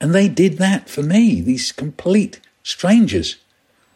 [0.00, 1.40] And they did that for me.
[1.40, 3.36] These complete strangers.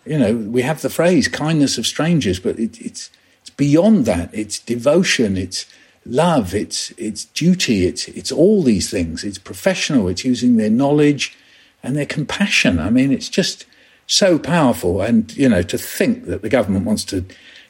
[0.05, 3.11] You know, we have the phrase "kindness of strangers," but it, it's
[3.41, 4.31] it's beyond that.
[4.33, 5.37] It's devotion.
[5.37, 5.67] It's
[6.05, 6.55] love.
[6.55, 7.87] It's it's duty.
[7.87, 9.25] It's it's all these things.
[9.25, 10.09] It's professional.
[10.09, 11.37] It's using their knowledge
[11.83, 12.79] and their compassion.
[12.79, 13.67] I mean, it's just
[14.07, 15.01] so powerful.
[15.01, 17.25] And, you know, to think that the government wants to,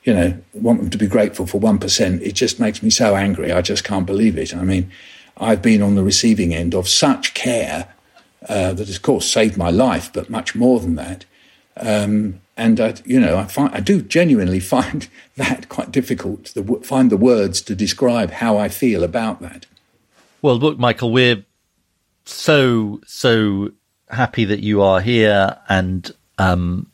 [0.05, 3.53] you know, want them to be grateful for 1%, it just makes me so angry.
[3.53, 4.55] I just can't believe it.
[4.55, 4.91] I mean,
[5.37, 7.89] I've been on the receiving end of such care
[8.49, 11.25] uh, that, of course, saved my life, but much more than that.
[11.77, 16.81] Um, and I, you know, I find I do genuinely find that quite difficult to
[16.83, 19.67] find the words to describe how I feel about that.
[20.43, 21.45] Well, look, Michael, we're
[22.25, 23.73] so so
[24.09, 26.91] happy that you are here and um,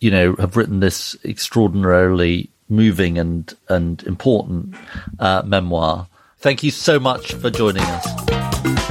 [0.00, 4.74] you know, have written this extraordinarily moving and and important
[5.18, 6.08] uh, memoir.
[6.38, 8.33] Thank you so much for joining us.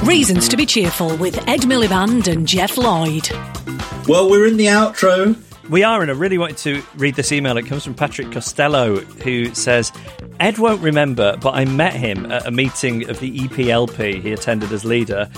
[0.06, 3.30] Reasons to be cheerful with Ed Miliband and Geoff Lloyd.
[4.06, 5.42] Well, we're in the outro.
[5.70, 7.56] We are, and I really wanted to read this email.
[7.56, 9.94] It comes from Patrick Costello, who says,
[10.42, 14.74] Ed won't remember, but I met him at a meeting of the EPLP he attended
[14.74, 15.30] as leader.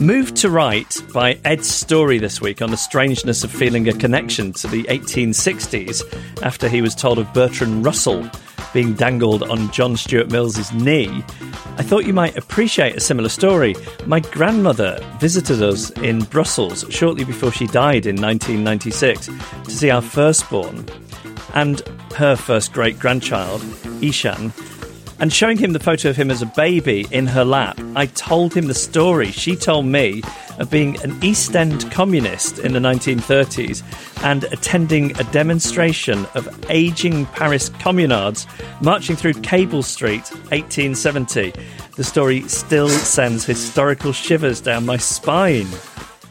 [0.00, 4.52] Moved to write by Ed's story this week on the strangeness of feeling a connection
[4.54, 8.30] to the 1860s after he was told of Bertrand Russell
[8.76, 11.24] being dangled on John Stuart Mills's knee,
[11.78, 13.74] I thought you might appreciate a similar story.
[14.04, 19.30] My grandmother visited us in Brussels shortly before she died in 1996
[19.64, 20.84] to see our firstborn
[21.54, 21.80] and
[22.16, 23.64] her first great grandchild,
[24.02, 24.52] Ishan,
[25.18, 28.54] and showing him the photo of him as a baby in her lap, I told
[28.54, 30.22] him the story she told me
[30.58, 33.82] of being an East End communist in the 1930s
[34.22, 38.46] and attending a demonstration of aging Paris communards
[38.82, 41.52] marching through Cable Street, 1870.
[41.96, 45.68] The story still sends historical shivers down my spine.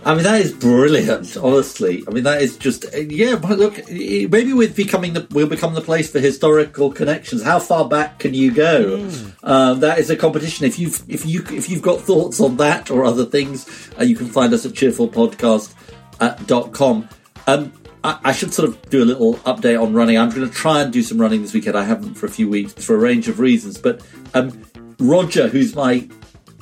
[0.05, 1.35] I mean, that is brilliant.
[1.35, 3.37] Honestly, I mean, that is just yeah.
[3.37, 7.41] But look, maybe we're becoming the we'll become the place for historical connections.
[7.41, 8.99] How far back can you go?
[8.99, 9.33] Mm.
[9.41, 10.67] Um, that is a competition.
[10.67, 13.67] If you've if you if you've got thoughts on that or other things,
[13.99, 17.09] uh, you can find us at cheerfulpodcast.com.
[17.47, 20.19] Um, I, I should sort of do a little update on running.
[20.19, 21.75] I'm going to try and do some running this weekend.
[21.75, 24.65] I haven't for a few weeks for a range of reasons, but um,
[24.99, 26.07] Roger, who's my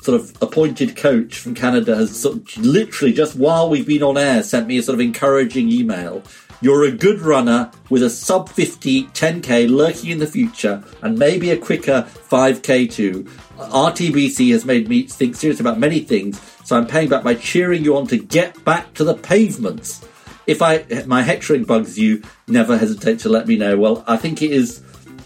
[0.04, 4.18] sort of appointed coach from Canada has sort of literally just while we've been on
[4.18, 6.22] air sent me a sort of encouraging email.
[6.60, 11.50] You're a good runner with a sub 50 10k lurking in the future and maybe
[11.50, 13.24] a quicker 5k too.
[13.56, 17.82] RTBC has made me think seriously about many things, so I'm paying back by cheering
[17.82, 20.06] you on to get back to the pavements.
[20.46, 23.78] If I my hectoring bugs you, never hesitate to let me know.
[23.78, 24.82] Well, I think it is.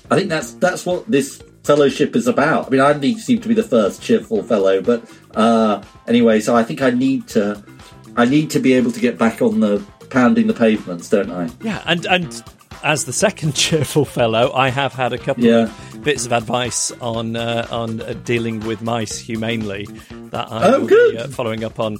[0.08, 2.66] I think that's that's what this fellowship is about.
[2.66, 5.04] I mean, I seem to be the first cheerful fellow, but
[5.34, 7.62] uh, anyway, so I think I need to,
[8.16, 11.50] I need to be able to get back on the pounding the pavements, don't I?
[11.60, 12.42] Yeah, and and
[12.82, 15.64] as the second cheerful fellow, I have had a couple yeah.
[15.64, 19.86] of bits of advice on uh, on uh, dealing with mice humanely
[20.30, 21.98] that I oh, be uh, following up on.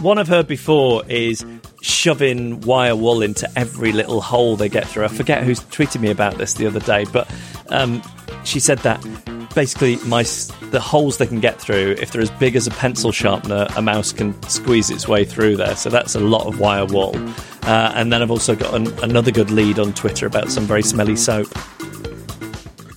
[0.00, 1.44] One I've heard before is
[1.80, 5.04] shoving wire wool into every little hole they get through.
[5.04, 7.30] I forget who's tweeted me about this the other day, but
[7.68, 8.02] um,
[8.44, 9.02] she said that
[9.54, 13.12] basically mice the holes they can get through if they're as big as a pencil
[13.12, 15.76] sharpener a mouse can squeeze its way through there.
[15.76, 17.16] So that's a lot of wire wool.
[17.62, 20.82] Uh, and then i've also got an, another good lead on twitter about some very
[20.82, 21.48] smelly soap.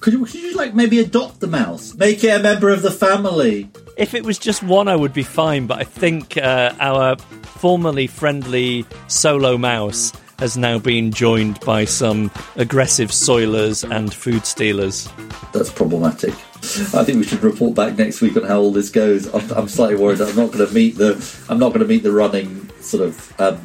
[0.02, 1.94] Could you, could you like maybe adopt the mouse?
[1.96, 3.70] Make it a member of the family?
[3.98, 8.08] If it was just one i would be fine but i think uh, our formerly
[8.08, 15.10] friendly solo mouse has now been joined by some aggressive soilers and food stealers.
[15.54, 16.34] That's problematic.
[16.34, 19.34] I think we should report back next week on how all this goes.
[19.34, 21.14] I'm, I'm slightly worried that I'm not going to meet the
[21.50, 23.60] I'm not going to meet the running sort of um,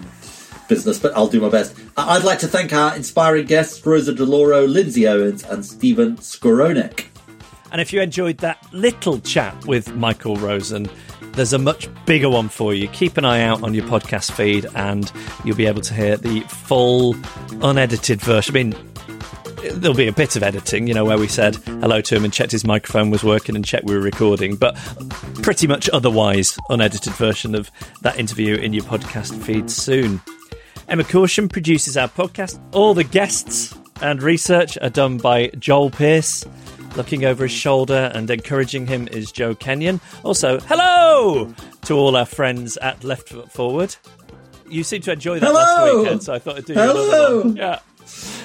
[0.68, 1.74] business, but I'll do my best.
[1.96, 7.06] I'd like to thank our inspiring guests, Rosa DeLauro, Lindsay Owens, and Stephen Skowronek.
[7.70, 10.90] And if you enjoyed that little chat with Michael Rosen,
[11.34, 12.88] there's a much bigger one for you.
[12.88, 15.10] Keep an eye out on your podcast feed and
[15.44, 17.16] you'll be able to hear the full,
[17.62, 18.54] unedited version.
[18.54, 18.92] I mean,
[19.72, 22.32] there'll be a bit of editing, you know, where we said hello to him and
[22.32, 24.76] checked his microphone was working and checked we were recording, but
[25.42, 27.70] pretty much otherwise unedited version of
[28.02, 30.20] that interview in your podcast feed soon.
[30.88, 32.60] Emma Caution produces our podcast.
[32.72, 36.44] All the guests and research are done by Joel Pierce.
[36.96, 40.00] Looking over his shoulder and encouraging him is Joe Kenyon.
[40.24, 43.96] Also, hello to all our friends at Left Foot Forward.
[44.68, 45.58] You seem to enjoy that hello!
[45.58, 47.44] last weekend, so I thought I'd do hello.
[47.56, 47.80] Yeah.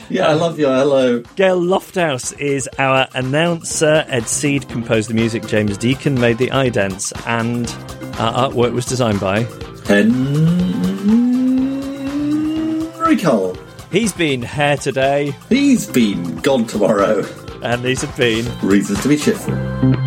[0.10, 0.68] Yeah, I love you.
[0.68, 1.20] Hello.
[1.36, 4.06] Gail Lofthouse is our announcer.
[4.08, 5.46] Ed Seed composed the music.
[5.48, 7.12] James Deacon made the idents.
[7.28, 7.68] And
[8.20, 9.42] our artwork was designed by
[9.86, 10.18] Henry
[13.18, 13.58] Cole.
[13.92, 15.36] He's been here today.
[15.50, 17.24] He's been gone tomorrow.
[17.62, 20.07] And these have been Reasons to be Cheerful.